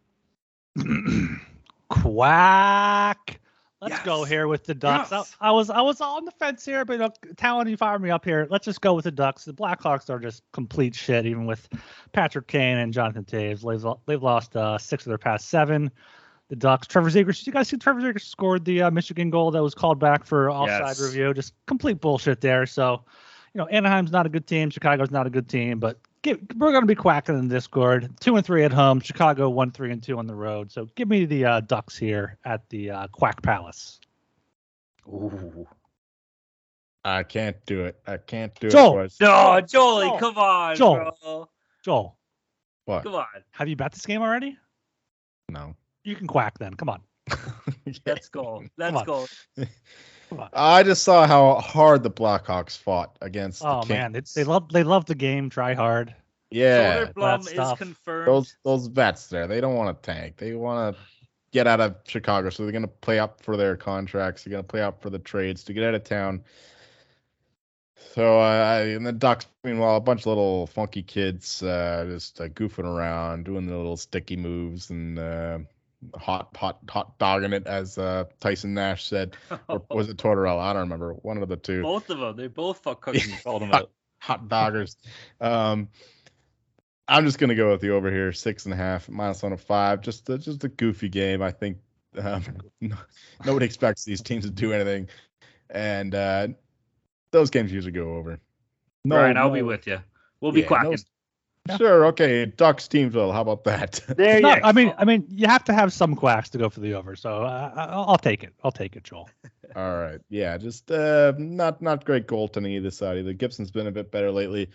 [1.89, 3.39] Quack.
[3.81, 4.05] Let's Yes.
[4.05, 5.09] go here with the Ducks.
[5.11, 5.35] Yes.
[5.41, 7.99] I, I was I was on the fence here, but you know, Talon, you fired
[8.01, 8.45] me up here.
[8.49, 9.45] Let's just go with the Ducks.
[9.45, 11.67] The Blackhawks are just complete shit, even with
[12.13, 13.61] Patrick Kane and Jonathan Toews.
[13.67, 15.89] They've, they've lost uh, six of their past seven.
[16.49, 16.85] The Ducks.
[16.85, 17.39] Trevor Zegras.
[17.39, 20.25] Did you guys see Trevor Zegras scored the uh, Michigan goal that was called back
[20.25, 21.01] for offside Yes.
[21.01, 21.33] review?
[21.33, 22.65] Just complete bullshit there.
[22.67, 23.03] So,
[23.55, 24.69] you know, Anaheim's not a good team.
[24.69, 28.09] Chicago's not a good team, but give, we're going to be quacking in Discord.
[28.19, 28.99] Two and three at home.
[28.99, 30.71] Chicago one, three, and two on the road.
[30.71, 33.99] So give me the uh, Ducks here at the uh, Quack Palace.
[35.07, 35.67] Ooh.
[37.03, 37.99] I can't do it.
[38.05, 38.91] I can't do Joel.
[38.91, 39.03] it.
[39.03, 39.17] boys.
[39.19, 40.19] No, Jolie, Joel.
[40.19, 41.17] come on, Joel.
[41.23, 41.49] bro.
[41.83, 42.17] Joel,
[42.85, 43.03] What?
[43.03, 43.25] Come on.
[43.51, 44.55] have you bet this game already?
[45.49, 45.75] No.
[46.03, 46.75] You can quack then.
[46.75, 47.01] Come on.
[48.05, 48.63] Let's go.
[48.77, 49.25] Let's go.
[50.31, 50.49] Come on.
[50.53, 53.63] I just saw how hard the Blackhawks fought against.
[53.65, 55.49] Oh the man, they, they love they love the game.
[55.49, 56.15] Try hard.
[56.49, 57.77] Yeah, Soderblom is stuff.
[57.77, 58.27] confirmed.
[58.29, 60.37] those those vets there, they don't want to tank.
[60.37, 61.01] They want to
[61.51, 64.45] get out of Chicago, so they're gonna play up for their contracts.
[64.45, 66.45] They're gonna play up for the trades to get out of town.
[68.13, 72.47] So uh, and the Ducks, meanwhile, a bunch of little funky kids uh, just uh,
[72.47, 75.59] goofing around, doing the little sticky moves and uh,
[76.15, 79.35] hot hot hot dogging it, as uh, Tyson Nash said,
[79.67, 80.59] or was it Tortorella?
[80.59, 81.13] I don't remember.
[81.13, 81.81] One of the two.
[81.81, 82.35] both of them.
[82.35, 83.91] They both fuck cookies and called them Hot- out.
[84.19, 84.95] hot doggers.
[85.39, 85.89] Um,
[87.07, 89.61] I'm just gonna go with the over here, six and a half, minus one of
[89.61, 90.01] five.
[90.01, 91.41] Just a, just a goofy game.
[91.41, 91.77] I think
[92.17, 92.43] um,
[92.81, 92.95] no,
[93.45, 95.09] nobody expects these teams to do anything,
[95.69, 96.47] and uh,
[97.31, 98.39] those games usually go over.
[99.03, 99.99] No, Brian, I'll be with you.
[100.39, 100.91] We'll be yeah, quacking.
[100.91, 100.97] no-
[101.77, 102.45] Sure, okay.
[102.47, 103.31] Ducks teams will.
[103.31, 103.99] How about that?
[104.17, 104.93] there No, you I mean.
[104.97, 107.15] I mean, you have to have some quacks to go for the over.
[107.15, 108.53] So uh, I- I'll take it.
[108.63, 109.29] I'll take it, Joel.
[109.75, 110.19] All right.
[110.29, 113.33] Yeah, just uh, not not great goaltending either side either.
[113.33, 114.69] Gibson's been a bit better lately.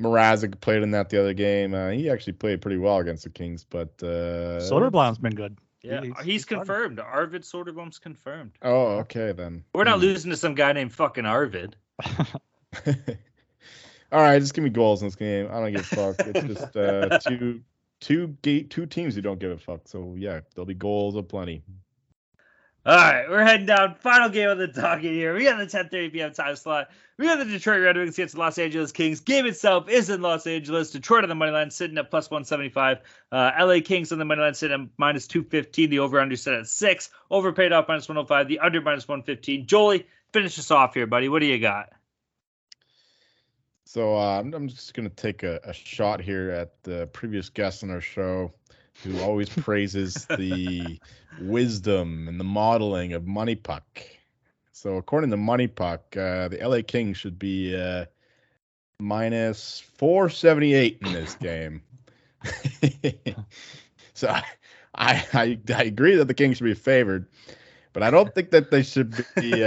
[0.00, 1.74] Mrazek played in that the other game.
[1.74, 5.58] Uh, he actually played pretty well against the Kings, but uh, Soderblom's been good.
[5.82, 6.64] yeah, he's- he's, he's starting.
[6.66, 7.00] confirmed.
[7.00, 8.52] Arvid Soderblom's confirmed.
[8.62, 9.64] Oh, okay then.
[9.74, 10.02] We're not Hmm.
[10.02, 11.76] losing to some guy named fucking Arvid.
[14.12, 15.48] All right, just give me goals in this game.
[15.50, 16.16] I don't give a fuck.
[16.26, 17.62] It's just uh, two
[17.98, 19.80] two gate two teams who don't give a fuck.
[19.86, 21.62] So yeah, there'll be goals aplenty.
[22.84, 23.94] All right, we're heading down.
[23.94, 25.34] Final game of the docket here.
[25.34, 26.32] We got the 10:30 p.m.
[26.34, 26.90] time slot.
[27.16, 29.20] We got the Detroit Red Wings against the Los Angeles Kings.
[29.20, 30.90] Game itself is in Los Angeles.
[30.90, 32.98] Detroit on the money line sitting at plus 175.
[33.30, 35.88] Uh, LA Kings on the money line sitting at minus 215.
[35.88, 37.08] The over under set at six.
[37.30, 38.48] Over paid off minus 105.
[38.48, 39.66] The under minus 115.
[39.66, 41.30] Jolie, finish us off here, buddy.
[41.30, 41.90] What do you got?
[43.84, 47.82] So uh, I'm, I'm just gonna take a, a shot here at the previous guest
[47.82, 48.52] on our show,
[49.02, 50.98] who always praises the
[51.40, 53.82] wisdom and the modeling of MoneyPuck.
[54.72, 58.06] So according to MoneyPuck, uh, the LA Kings should be uh,
[58.98, 61.82] minus 478 in this game.
[64.14, 64.44] so I,
[64.94, 67.26] I I I agree that the Kings should be favored,
[67.92, 69.64] but I don't think that they should be.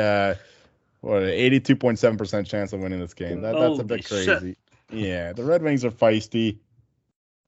[1.05, 3.41] What an 82.7% chance of winning this game.
[3.41, 4.27] That, that's a Holy bit shit.
[4.27, 4.57] crazy.
[4.91, 6.57] Yeah, the Red Wings are feisty.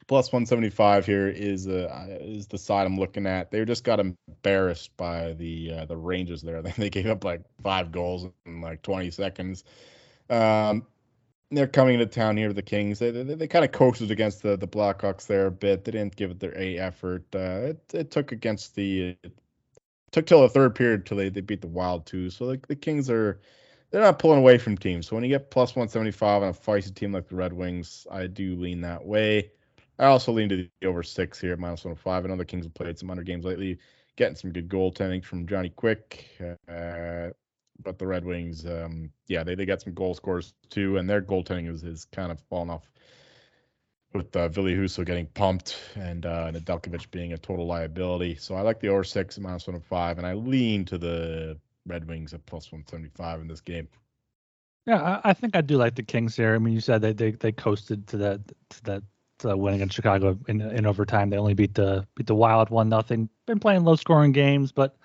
[0.06, 3.50] Plus 175 here is uh, is the side I'm looking at.
[3.50, 6.62] They just got embarrassed by the uh, the Rangers there.
[6.78, 9.64] They gave up like five goals in like 20 seconds.
[10.30, 10.86] Um,
[11.50, 13.00] they're coming into town here, with the Kings.
[13.00, 15.84] They, they, they kind of coasted against the, the Blackhawks there a bit.
[15.84, 17.26] They didn't give it their A effort.
[17.34, 19.18] Uh, it, it took against the
[20.12, 22.30] took till the third period till they, they beat the Wild too.
[22.30, 23.40] So the, the Kings are
[23.92, 25.08] they're not pulling away from teams.
[25.08, 28.28] So when you get plus 175 on a feisty team like the Red Wings, I
[28.28, 29.52] do lean that way.
[30.00, 32.26] I also lean to the over six here, minus 105.
[32.26, 33.80] I know the Kings have played some under games lately,
[34.16, 36.28] getting some good goaltending from Johnny Quick.
[36.68, 37.30] Uh,
[37.84, 41.22] but the Red Wings, um, yeah, they, they got some goal scores too, and their
[41.22, 42.92] goaltending is, is kind of fallen off
[44.18, 48.36] with uh, Ville Husso getting pumped and uh, Nedeljkovic being a total liability.
[48.36, 52.08] So I like the over six at minus 105, and I lean to the Red
[52.08, 53.88] Wings at plus 175 in this game.
[54.86, 56.56] Yeah, I, I think I do like the Kings here.
[56.56, 59.04] I mean, you said they they, they coasted to that to that
[59.40, 61.30] to win against Chicago in in overtime.
[61.30, 63.30] They only beat the beat the Wild one nothing.
[63.46, 64.96] Been playing low scoring games, but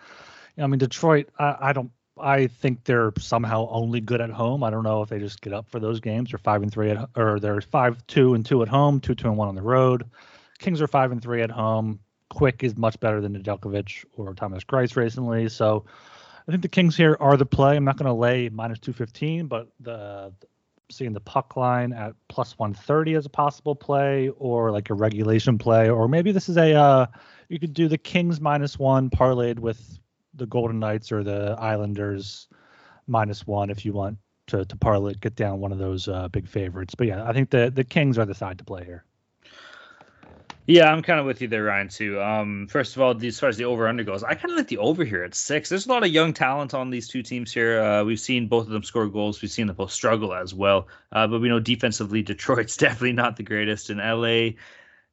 [0.56, 1.28] you know, I mean Detroit.
[1.38, 1.90] I, I don't
[2.22, 4.62] I think they're somehow only good at home.
[4.62, 6.30] I don't know if they just get up for those games.
[6.30, 9.28] They're five and three at, or they're five two and two at home, two two
[9.28, 10.04] and one on the road.
[10.58, 11.98] Kings are five and three at home.
[12.30, 15.48] Quick is much better than Nedeljkovic or Thomas Greiss recently.
[15.48, 15.84] So
[16.46, 17.76] I think the Kings here are the play.
[17.76, 20.32] I'm not going to lay minus two fifteen, but the
[20.90, 25.56] seeing the puck line at plus 130 as a possible play or like a regulation
[25.56, 27.06] play or maybe this is a uh
[27.48, 29.98] you could do the kings minus one parlayed with
[30.34, 32.48] the Golden Knights or the Islanders
[33.06, 34.18] minus one if you want
[34.48, 36.94] to to parlay get down one of those uh, big favorites.
[36.94, 39.04] But yeah, I think the the Kings are the side to play here.
[40.66, 41.88] Yeah, I'm kind of with you there, Ryan.
[41.88, 42.22] Too.
[42.22, 44.68] Um, first of all, as far as the over under goes, I kind of like
[44.68, 45.68] the over here at six.
[45.68, 47.82] There's a lot of young talent on these two teams here.
[47.82, 49.42] Uh, we've seen both of them score goals.
[49.42, 50.86] We've seen them both struggle as well.
[51.10, 54.50] Uh, but we know defensively, Detroit's definitely not the greatest, and LA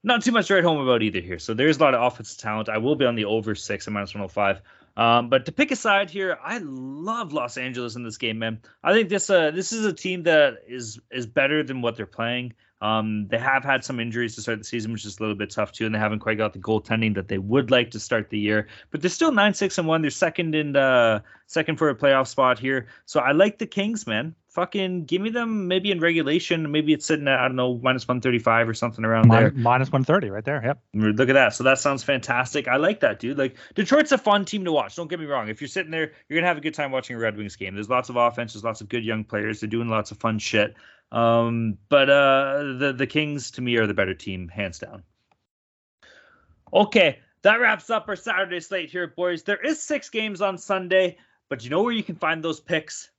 [0.04, 1.40] not too much write home about either here.
[1.40, 2.70] So there's a lot of offensive talent.
[2.70, 4.62] I will be on the over six and minus 105.
[4.98, 8.62] Um, but to pick a side here, I love Los Angeles in this game, man.
[8.84, 12.06] I think this uh, this is a team that is is better than what they're
[12.06, 12.54] playing.
[12.82, 15.50] Um, they have had some injuries to start the season, which is a little bit
[15.50, 18.30] tough too, and they haven't quite got the goaltending that they would like to start
[18.30, 18.68] the year.
[18.92, 20.02] But they're still nine six and one.
[20.02, 22.88] They're second in the second for a playoff spot here.
[23.06, 24.34] So I like the Kings, man.
[24.52, 26.72] Fucking give me them maybe in regulation.
[26.72, 29.38] Maybe it's sitting at I don't know minus one thirty five or something around Min-
[29.38, 29.52] there.
[29.52, 30.62] Minus one thirty right there.
[30.64, 30.80] Yep.
[31.18, 31.54] Look at that.
[31.54, 32.68] So that sounds fantastic.
[32.70, 33.38] I like that, dude.
[33.38, 34.96] Like Detroit's a fun team to watch.
[34.96, 35.50] Don't get me wrong.
[35.50, 37.76] If you're sitting there, you're gonna have a good time watching a Red Wings game.
[37.76, 38.54] There's lots of offense.
[38.54, 39.60] There's lots of good young players.
[39.60, 40.76] They're doing lots of fun shit.
[41.12, 45.04] Um, but uh, the the Kings to me are the better team, hands down.
[46.72, 49.44] Okay, that wraps up our Saturday slate here, boys.
[49.44, 51.18] There is six games on Sunday,
[51.50, 53.10] but you know where you can find those picks?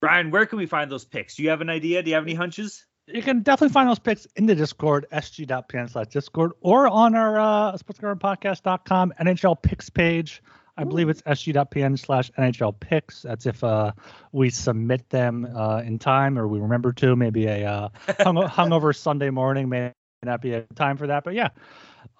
[0.00, 1.36] Brian, where can we find those picks?
[1.36, 2.02] Do you have an idea?
[2.02, 2.86] Do you have any hunches?
[3.06, 7.38] You can definitely find those picks in the Discord, sg.pn slash Discord, or on our
[7.38, 10.42] uh, sportscardpodcast.com NHL picks page.
[10.80, 13.22] I believe it's sg.pn slash NHL picks.
[13.22, 13.92] That's if uh,
[14.32, 17.14] we submit them uh, in time or we remember to.
[17.14, 17.88] Maybe a uh,
[18.20, 21.22] hung, hungover Sunday morning may not be a time for that.
[21.22, 21.48] But yeah,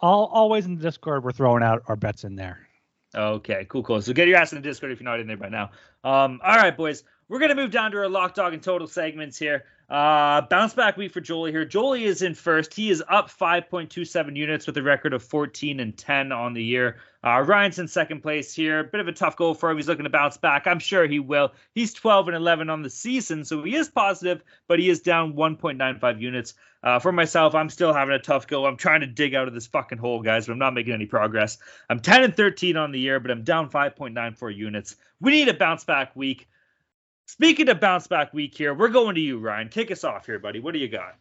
[0.02, 2.68] all, always in the Discord, we're throwing out our bets in there.
[3.14, 4.02] Okay, cool, cool.
[4.02, 5.70] So get your ass in the Discord if you're not in there by now.
[6.04, 7.02] Um, all right, boys.
[7.28, 9.64] We're gonna move down to our lock dog and total segments here.
[9.90, 11.64] Uh, bounce back week for Jolie here.
[11.64, 12.72] Jolie is in first.
[12.72, 16.98] He is up 5.27 units with a record of 14 and 10 on the year.
[17.24, 18.84] Uh, Ryan's in second place here.
[18.84, 19.78] Bit of a tough goal for him.
[19.78, 20.68] He's looking to bounce back.
[20.68, 21.52] I'm sure he will.
[21.74, 25.32] He's 12 and 11 on the season, so he is positive, but he is down
[25.32, 26.54] 1.95 units.
[26.84, 28.66] Uh, for myself, I'm still having a tough go.
[28.66, 31.06] I'm trying to dig out of this fucking hole, guys, but I'm not making any
[31.06, 31.58] progress.
[31.90, 34.94] I'm 10 and 13 on the year, but I'm down 5.94 units.
[35.20, 36.48] We need a bounce back week.
[37.30, 39.68] Speaking of bounce back week here, we're going to you, Ryan.
[39.68, 40.58] Kick us off here, buddy.
[40.58, 41.14] What do you got?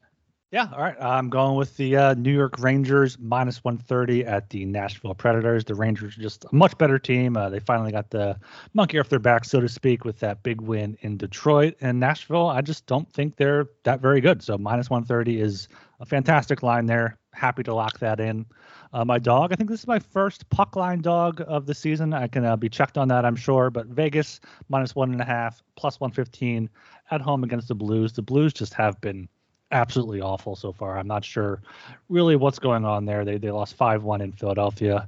[0.50, 1.00] Yeah, all right.
[1.00, 5.66] I'm going with the uh, New York Rangers minus 130 at the Nashville Predators.
[5.66, 7.38] The Rangers are just a much better team.
[7.38, 8.40] Uh, they finally got the
[8.74, 12.48] monkey off their back, so to speak, with that big win in Detroit and Nashville.
[12.48, 14.42] I just don't think they're that very good.
[14.42, 15.68] So minus 130 is
[16.00, 17.20] a fantastic line there.
[17.34, 18.46] Happy to lock that in.
[18.92, 22.14] Uh, my dog, I think this is my first puck line dog of the season.
[22.14, 23.70] I can uh, be checked on that, I'm sure.
[23.70, 26.70] But Vegas minus one and a half, plus 115
[27.12, 28.14] at home against the Blues.
[28.14, 29.30] The Blues just have been
[29.72, 30.98] absolutely awful so far.
[30.98, 31.62] I'm not sure
[32.10, 33.24] really what's going on there.
[33.24, 35.08] They they lost 5-1 in Philadelphia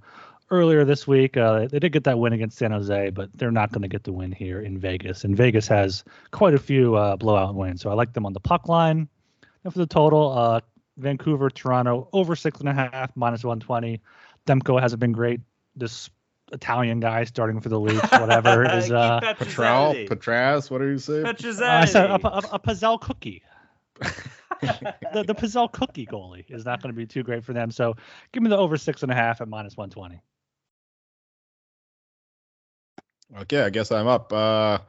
[0.52, 1.38] earlier this week.
[1.38, 4.04] Uh, they did get that win against San Jose, but they're not going to get
[4.04, 5.24] the win here in Vegas.
[5.24, 8.40] And Vegas has quite a few uh, blowout wins, so I like them on the
[8.40, 9.08] puck line.
[9.64, 10.60] And for the total, uh,
[11.02, 14.02] Vancouver, Toronto over six and a half, minus 120.
[14.48, 15.42] Demko hasn't been great.
[15.76, 16.10] This
[16.52, 20.70] Italian guy starting for the Leafs, whatever, is uh, Patral, Patraz.
[20.70, 21.26] What are you saying?
[21.26, 23.44] uh, I said a, a, a Pizzelle cookie.
[24.62, 27.72] the the Pizzelle cookie goalie is not going to be too great for them.
[27.72, 27.96] So
[28.32, 30.22] give me the over six and a half at minus 120.
[33.42, 34.34] Okay, I guess I'm up.
[34.34, 34.80] Uh,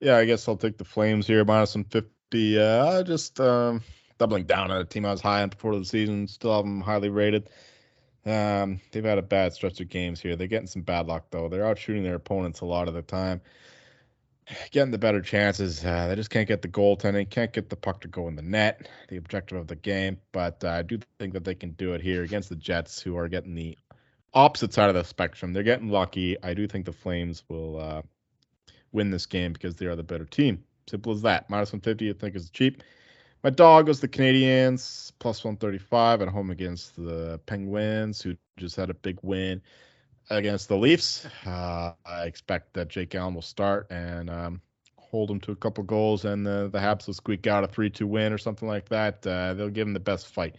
[0.00, 2.58] Yeah, I guess I'll take the Flames here, minus 150.
[2.58, 3.82] Uh, just um,
[4.22, 6.28] doubling down on a team I was high on before the season.
[6.28, 7.50] Still have them highly rated.
[8.24, 10.36] Um, they've had a bad stretch of games here.
[10.36, 11.48] They're getting some bad luck though.
[11.48, 13.40] They're out shooting their opponents a lot of the time,
[14.70, 15.84] getting the better chances.
[15.84, 18.42] Uh, they just can't get the goaltending, can't get the puck to go in the
[18.42, 18.88] net.
[19.08, 22.00] The objective of the game, but uh, I do think that they can do it
[22.00, 23.76] here against the Jets, who are getting the
[24.32, 25.52] opposite side of the spectrum.
[25.52, 26.40] They're getting lucky.
[26.44, 28.02] I do think the Flames will uh,
[28.92, 30.62] win this game because they are the better team.
[30.88, 31.50] Simple as that.
[31.50, 32.84] Minus 150, I think is cheap.
[33.42, 38.88] My dog goes the Canadiens plus 135 at home against the Penguins, who just had
[38.88, 39.60] a big win
[40.30, 41.26] against the Leafs.
[41.44, 44.60] Uh, I expect that Jake Allen will start and um,
[44.96, 47.90] hold them to a couple goals, and the, the Habs will squeak out a 3
[47.90, 49.26] 2 win or something like that.
[49.26, 50.54] Uh, they'll give them the best fight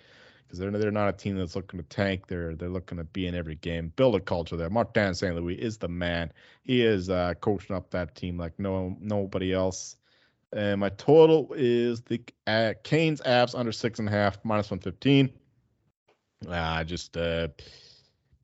[0.45, 2.27] because they're, they're not a team that's looking to tank.
[2.27, 4.69] They're they're looking to be in every game, build a culture there.
[4.69, 5.33] Martin St.
[5.33, 6.33] Louis is the man.
[6.63, 9.95] He is uh, coaching up that team like no nobody else.
[10.55, 15.31] And my total is the uh, Canes Avs under six and a half, minus 115.
[16.47, 17.47] Uh, just uh,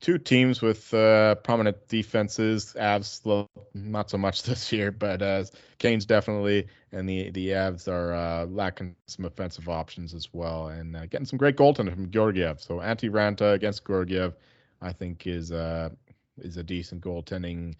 [0.00, 2.74] two teams with uh, prominent defenses.
[2.78, 5.44] Avs not so much this year, but uh,
[5.78, 10.96] Canes definitely, and the the Avs are uh, lacking some offensive options as well, and
[10.96, 12.60] uh, getting some great goaltending from Georgiev.
[12.60, 14.34] So Antti Raanta against Georgiev,
[14.80, 15.90] I think is uh,
[16.38, 17.74] is a decent goaltending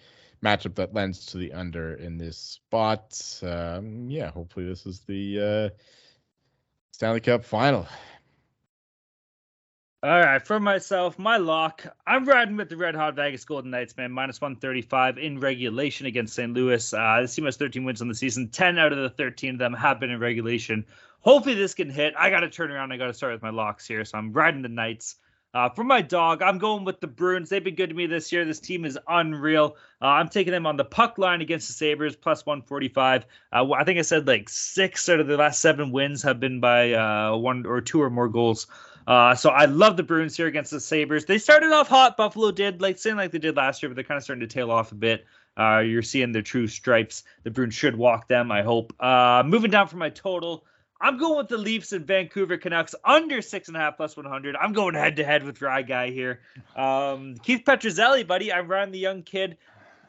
[0.44, 3.20] matchup that lends to the under in this spot.
[3.42, 5.76] Um, yeah, hopefully this is the uh,
[6.92, 7.86] Stanley Cup final.
[10.02, 13.94] All right, for myself, my lock, I'm riding with the Red Hot Vegas Golden Knights,
[13.98, 14.12] man.
[14.12, 16.54] Minus 135 in regulation against St.
[16.54, 16.94] Louis.
[16.94, 18.48] Uh, this team has 13 wins on the season.
[18.48, 20.86] 10 out of the 13 of them have been in regulation.
[21.20, 22.14] Hopefully, this can hit.
[22.18, 22.92] I got to turn around.
[22.92, 24.02] I got to start with my locks here.
[24.06, 25.16] So I'm riding the Knights.
[25.52, 27.48] Uh, for my dog, I'm going with the Bruins.
[27.48, 28.44] They've been good to me this year.
[28.44, 29.76] This team is unreal.
[30.00, 33.26] Uh, I'm taking them on the puck line against the Sabres, plus 145.
[33.52, 36.60] Uh, I think I said like six out of the last seven wins have been
[36.60, 38.68] by uh, one or two or more goals.
[39.08, 41.24] Uh, so I love the Bruins here against the Sabres.
[41.24, 42.16] They started off hot.
[42.16, 44.54] Buffalo did, like same like they did last year, but they're kind of starting to
[44.54, 45.24] tail off a bit.
[45.58, 47.24] Uh, you're seeing their true stripes.
[47.42, 48.92] The Bruins should walk them, I hope.
[49.44, 50.64] moving down for my total.
[51.00, 54.54] I'm going with the Leafs and Vancouver Canucks under six and a half plus 100.
[54.56, 56.40] I'm going head to head with Rye Guy here.
[56.76, 58.52] Um, Keith Petruzzelli, buddy.
[58.52, 59.56] I'm running the young kid.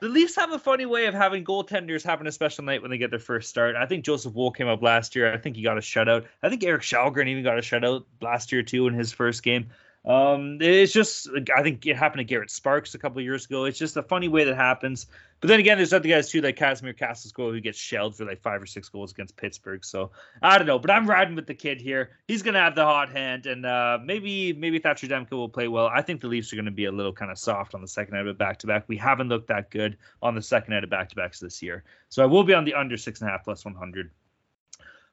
[0.02, 2.98] The Leafs have a funny way of having goaltenders having a special night when they
[2.98, 3.76] get their first start.
[3.76, 5.32] I think Joseph Woll came up last year.
[5.32, 6.26] I think he got a shutout.
[6.42, 9.68] I think Erik Källgren even got a shutout last year too in his first game.
[10.04, 13.66] Um, it's just I think it happened to Garrett Sparks a couple years ago.
[13.66, 15.06] It's just a funny way that happens.
[15.41, 18.41] But then again, there's other guys too, like Kasimir Kaskisuo, who gets shelled for like
[18.41, 19.86] five or six goals against Pittsburgh.
[19.86, 22.12] So I don't know, but I'm riding with the kid here.
[22.28, 25.86] He's gonna have the hot hand, and uh, maybe maybe Thatcher Demko will play well.
[25.86, 28.16] I think the Leafs are gonna be a little kind of soft on the second
[28.16, 28.86] night of back to back.
[28.88, 31.84] We haven't looked that good on the second night of back to backs this year,
[32.10, 34.10] so I will be on the under six and a half plus 100.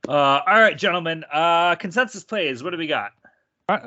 [0.09, 1.25] Uh, all right, gentlemen.
[1.31, 2.63] Uh, consensus plays.
[2.63, 3.13] What do we got?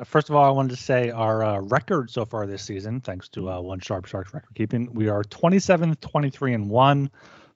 [0.04, 3.28] First of all, I wanted to say our uh, record so far this season, thanks
[3.30, 7.10] to uh, one Sharp Sharks record keeping, we are 27, 23, and one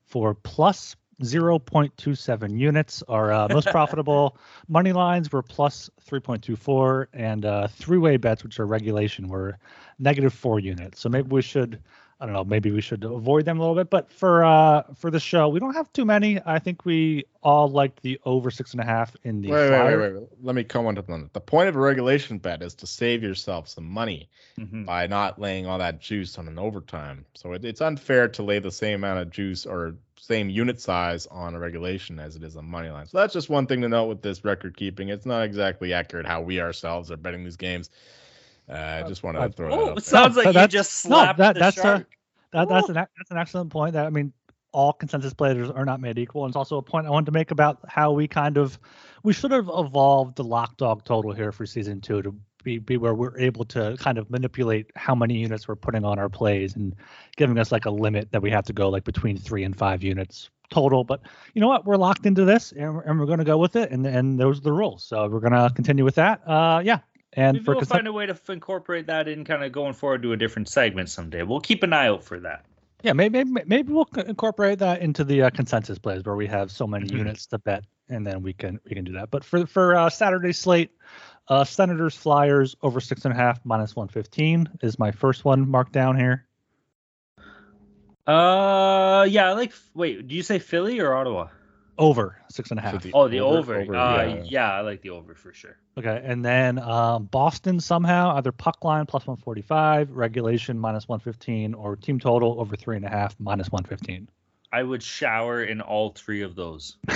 [0.06, 3.04] for plus 0.27 units.
[3.08, 8.66] Our uh, most profitable money lines were plus 3.24, and uh, three-way bets, which are
[8.66, 9.56] regulation, were
[10.00, 10.98] negative four units.
[10.98, 11.80] So maybe we should
[12.18, 13.90] I don't know, maybe we should avoid them a little bit.
[13.90, 16.40] But for uh for the show, we don't have too many.
[16.44, 19.50] I think we all like the over six and a half in the.
[19.50, 21.32] Wait, wait, wait, wait, Let me comment on that.
[21.34, 24.84] The point of a regulation bet is to save yourself some money mm-hmm.
[24.84, 27.26] by not laying all that juice on an overtime.
[27.34, 31.26] So it, it's unfair to lay the same amount of juice or same unit size
[31.26, 33.06] on a regulation as it is on money line.
[33.06, 35.10] So that's just one thing to note with this record keeping.
[35.10, 37.90] It's not exactly accurate how we ourselves are betting these games.
[38.68, 39.98] Uh, I just wanted to throw oh, that.
[39.98, 42.08] It sounds no, like you just slapped no, that, the that's shark.
[42.52, 43.92] A, that, that's an that's an excellent point.
[43.92, 44.32] That I mean,
[44.76, 46.44] all consensus players are not made equal.
[46.44, 48.78] And it's also a point I wanted to make about how we kind of
[49.22, 52.98] we should have evolved the lock dog total here for season two to be, be
[52.98, 56.76] where we're able to kind of manipulate how many units we're putting on our plays
[56.76, 56.94] and
[57.36, 60.02] giving us like a limit that we have to go like between three and five
[60.02, 61.04] units total.
[61.04, 61.22] But
[61.54, 61.86] you know what?
[61.86, 63.92] We're locked into this and, and we're going to go with it.
[63.92, 65.04] And and those are the rules.
[65.04, 66.46] So we're going to continue with that.
[66.46, 66.98] Uh, yeah.
[67.36, 69.92] And Maybe for we'll find a way to f- incorporate that in kind of going
[69.92, 71.42] forward to a different segment someday.
[71.42, 72.64] We'll keep an eye out for that.
[73.02, 76.86] Yeah, maybe maybe we'll incorporate that into the uh, consensus plays where we have so
[76.86, 77.18] many mm-hmm.
[77.18, 79.30] units to bet, and then we can we can do that.
[79.30, 80.90] But for for uh, Saturday slate,
[81.48, 85.68] uh, Senators Flyers over six and a half minus one fifteen is my first one
[85.68, 86.46] marked down here.
[88.26, 91.48] Uh, yeah, I like wait, do you say Philly or Ottawa?
[91.98, 93.02] Over six and a half.
[93.02, 93.80] the oh, the over.
[93.80, 94.42] over, uh, yeah.
[94.44, 94.72] yeah.
[94.72, 95.76] I like the over for sure.
[95.98, 101.96] Okay, and then um, Boston somehow either puck line plus 145, regulation minus 115, or
[101.96, 104.28] team total over three and a half minus 115.
[104.76, 106.98] I would shower in all three of those.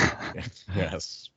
[0.75, 1.29] yes.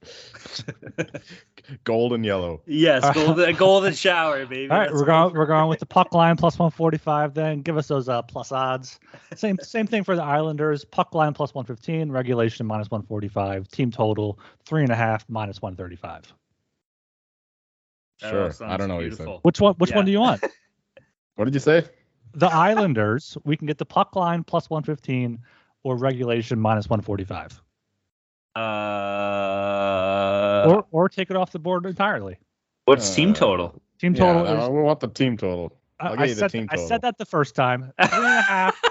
[1.84, 2.62] Gold and yellow.
[2.66, 4.70] Yes, golden, golden shower, baby.
[4.70, 7.34] All right, That's we're what- going we're going with the puck line plus 145.
[7.34, 9.02] Then give us those uh, plus odds.
[9.36, 10.86] Same same thing for the Islanders.
[10.86, 16.34] Puck line plus 115, regulation minus 145, team total three and a half minus 135.
[18.22, 18.66] That Sure.
[18.66, 19.18] I don't know what you said.
[19.18, 19.40] beautiful.
[19.42, 19.74] Which one?
[19.76, 19.98] Which Yeah.
[19.98, 20.42] one do you want?
[21.36, 21.84] What did you say?
[22.36, 23.38] the Islanders.
[23.44, 25.40] We can get the puck line plus 115
[25.84, 27.62] or regulation minus 145,
[28.56, 28.60] Uh,
[30.70, 32.38] or or take it off the board entirely.
[32.86, 33.82] what's team uh, total?
[34.00, 34.70] Team total yeah, is.
[34.70, 35.74] we want the team total.
[36.00, 37.94] I, I'll I get you the said, team I said that the first time.
[38.02, 38.82] Three and a half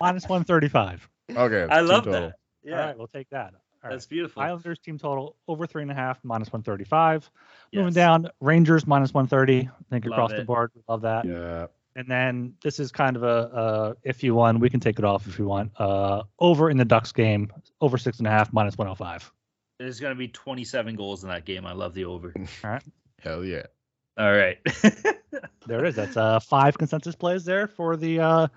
[0.00, 1.08] minus 135.
[1.30, 1.66] Okay.
[1.72, 2.20] I love total.
[2.20, 2.34] that.
[2.62, 3.54] Yeah, All right, we'll take that.
[3.54, 3.90] All right.
[3.90, 4.42] that's beautiful.
[4.42, 7.28] Islanders team total over three and a half minus 135.
[7.72, 9.68] Moving down, Rangers minus 130.
[9.68, 11.24] I think Love across the board, we love that.
[11.24, 11.66] Yeah.
[11.94, 15.04] And then this is kind of a, uh if you won, we can take it
[15.04, 15.72] off if you want.
[15.78, 19.30] Uh, over in the Ducks game, over six and a half minus 105.
[19.78, 21.66] There's gonna be 27 goals in that game.
[21.66, 22.32] I love the over.
[22.64, 22.82] All right.
[23.20, 23.64] Hell yeah.
[24.18, 24.58] All right.
[25.66, 25.94] There it is.
[25.94, 28.48] That's uh five consensus plays there for the uh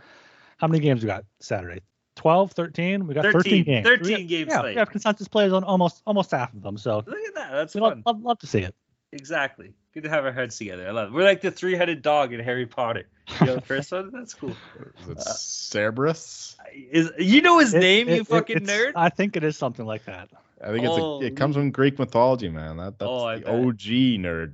[0.58, 1.82] how many games we got Saturday?
[2.16, 3.06] 12, 13?
[3.08, 3.86] We got 13, 13 games.
[3.88, 4.76] 13 We got- games Yeah, slate.
[4.76, 6.78] we have consensus plays on almost almost half of them.
[6.78, 7.52] So Look at that.
[7.52, 7.82] That's fun.
[7.84, 8.74] love, love, love to see it.
[9.12, 9.74] Exactly.
[9.96, 10.86] Good to have our heads together.
[10.86, 11.14] I love it.
[11.14, 13.06] We're like the three-headed dog in Harry Potter.
[13.40, 14.12] You know the first one?
[14.12, 14.50] That's cool.
[14.50, 16.58] Is it Cerberus?
[16.92, 18.92] Is you know his It- name, it- you it- fucking nerd?
[18.98, 20.28] I think it is something like that.
[20.62, 22.76] I think it's Oh, a, it comes from Greek mythology, man.
[22.76, 23.54] That that's Oh, I the bet.
[23.56, 24.54] OG nerd.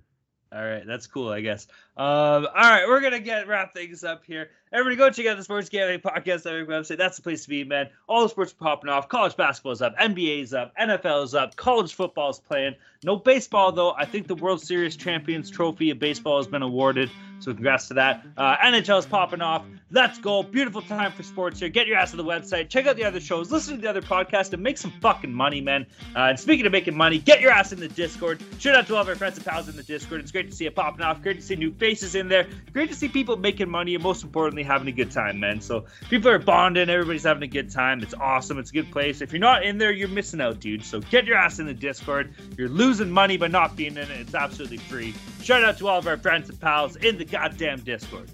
[0.54, 1.66] All right, that's cool, I guess.
[1.98, 4.50] Um, all right, we're gonna get wrap things up here.
[4.74, 6.97] Everybody, go check out the Sports Gambling Podcast Network website.
[6.97, 7.89] That's the place to be, man.
[8.07, 9.09] All the sports are popping off.
[9.09, 12.76] College basketball's up, NBA's up, NFL's up, college football's playing.
[13.03, 13.91] No baseball though.
[13.91, 17.95] I think the World Series Champions Trophy of baseball has been awarded, so congrats to
[17.95, 18.26] that.
[18.38, 19.65] Uh, NHL's popping off.
[19.89, 20.43] Let's go.
[20.43, 21.67] Beautiful time for sports here.
[21.67, 22.69] Get your ass to the website.
[22.69, 23.51] Check out the other shows.
[23.51, 25.88] Listen to the other podcasts and make some fucking money, man.
[26.15, 28.41] Uh, and speaking of making money, get your ass in the Discord.
[28.59, 30.22] Shout out to all of our friends and pals in the Discord.
[30.22, 31.24] It's great to see it popping off.
[31.24, 32.47] Great to see new faces in there.
[32.72, 35.62] Great to see people making money and most importantly, having a good time, man.
[35.62, 36.89] So people are bonding.
[36.89, 38.01] Everybody's having a good time.
[38.01, 38.57] It's awesome.
[38.59, 39.22] It's a good place.
[39.22, 40.84] If you're not in there, you're missing out, dude.
[40.84, 42.34] So get your ass in the Discord.
[42.57, 44.12] You're losing money by not being in it.
[44.12, 45.14] It's absolutely free.
[45.41, 48.30] Shout out to all of our friends and pals in the goddamn Discord.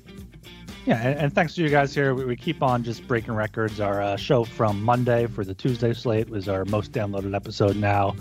[0.86, 2.14] Yeah, and, and thanks to you guys here.
[2.14, 3.82] We, we keep on just breaking records.
[3.82, 8.16] Our uh, show from Monday for the Tuesday slate was our most downloaded episode now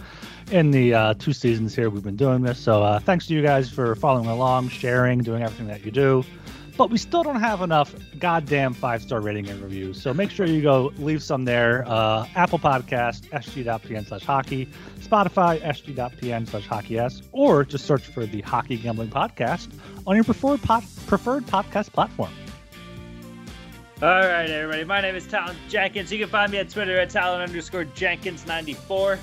[0.50, 2.59] in the uh, two seasons here we've been doing this.
[2.59, 6.24] So uh, thanks to you guys for following along, sharing, doing everything that you do.
[6.77, 10.01] But we still don't have enough goddamn five star rating and reviews.
[10.01, 11.85] So make sure you go leave some there.
[11.87, 14.68] Uh, Apple Podcast, sg.pn slash hockey,
[15.01, 19.68] Spotify, sg.pn slash hockey s, or just search for the Hockey Gambling Podcast
[20.07, 22.33] on your preferred, pod- preferred podcast platform.
[24.03, 24.85] All right, everybody.
[24.85, 26.12] My name is Talon Jenkins.
[26.12, 29.18] You can find me on Twitter at Talon underscore Jenkins94.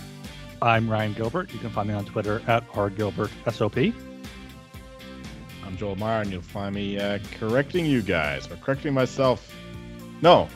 [0.63, 1.53] I'm Ryan Gilbert.
[1.53, 3.93] You can find me on Twitter at rgilbertsop.
[5.73, 9.51] I'm Joel Meyer, and you'll find me uh, correcting you guys or correcting myself.
[10.21, 10.47] No,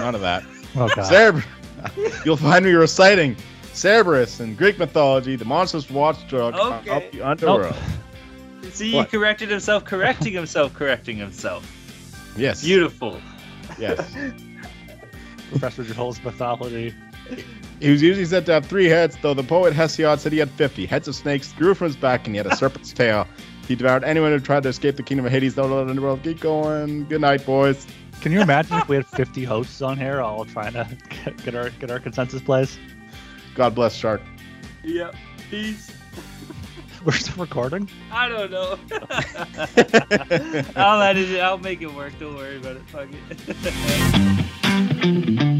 [0.00, 0.44] none of that.
[0.74, 1.10] Oh god.
[1.12, 3.36] Cerber- you'll find me reciting
[3.74, 7.06] Cerberus in Greek mythology, the monstrous watchdog Okay.
[7.06, 7.74] of the underworld.
[8.72, 11.66] See, he corrected himself, correcting himself, correcting himself.
[12.36, 12.62] Yes.
[12.64, 13.18] Beautiful.
[13.78, 14.14] Yes.
[15.50, 16.94] Professor Joel's mythology.
[17.80, 20.50] He was usually said to have three heads, though the poet Hesiod said he had
[20.50, 20.86] 50.
[20.86, 23.26] Heads of snakes grew from his back, and he had a serpent's tail.
[23.68, 25.54] He devoured anyone who tried to escape the kingdom of Hades.
[25.54, 26.22] Don't let underworld.
[26.22, 27.04] Keep going.
[27.06, 27.86] Good night, boys.
[28.20, 31.54] Can you imagine if we had 50 hosts on here all trying to get, get
[31.54, 32.78] our get our consensus plays?
[33.54, 34.22] God bless Shark.
[34.84, 35.14] Yep.
[35.50, 35.90] Peace.
[37.04, 37.88] We're still recording.
[38.12, 38.78] I don't know.
[40.76, 41.40] I'll edit it.
[41.40, 42.12] I'll make it work.
[42.20, 42.82] Don't worry about it.
[42.82, 43.08] Fuck
[45.04, 45.48] it.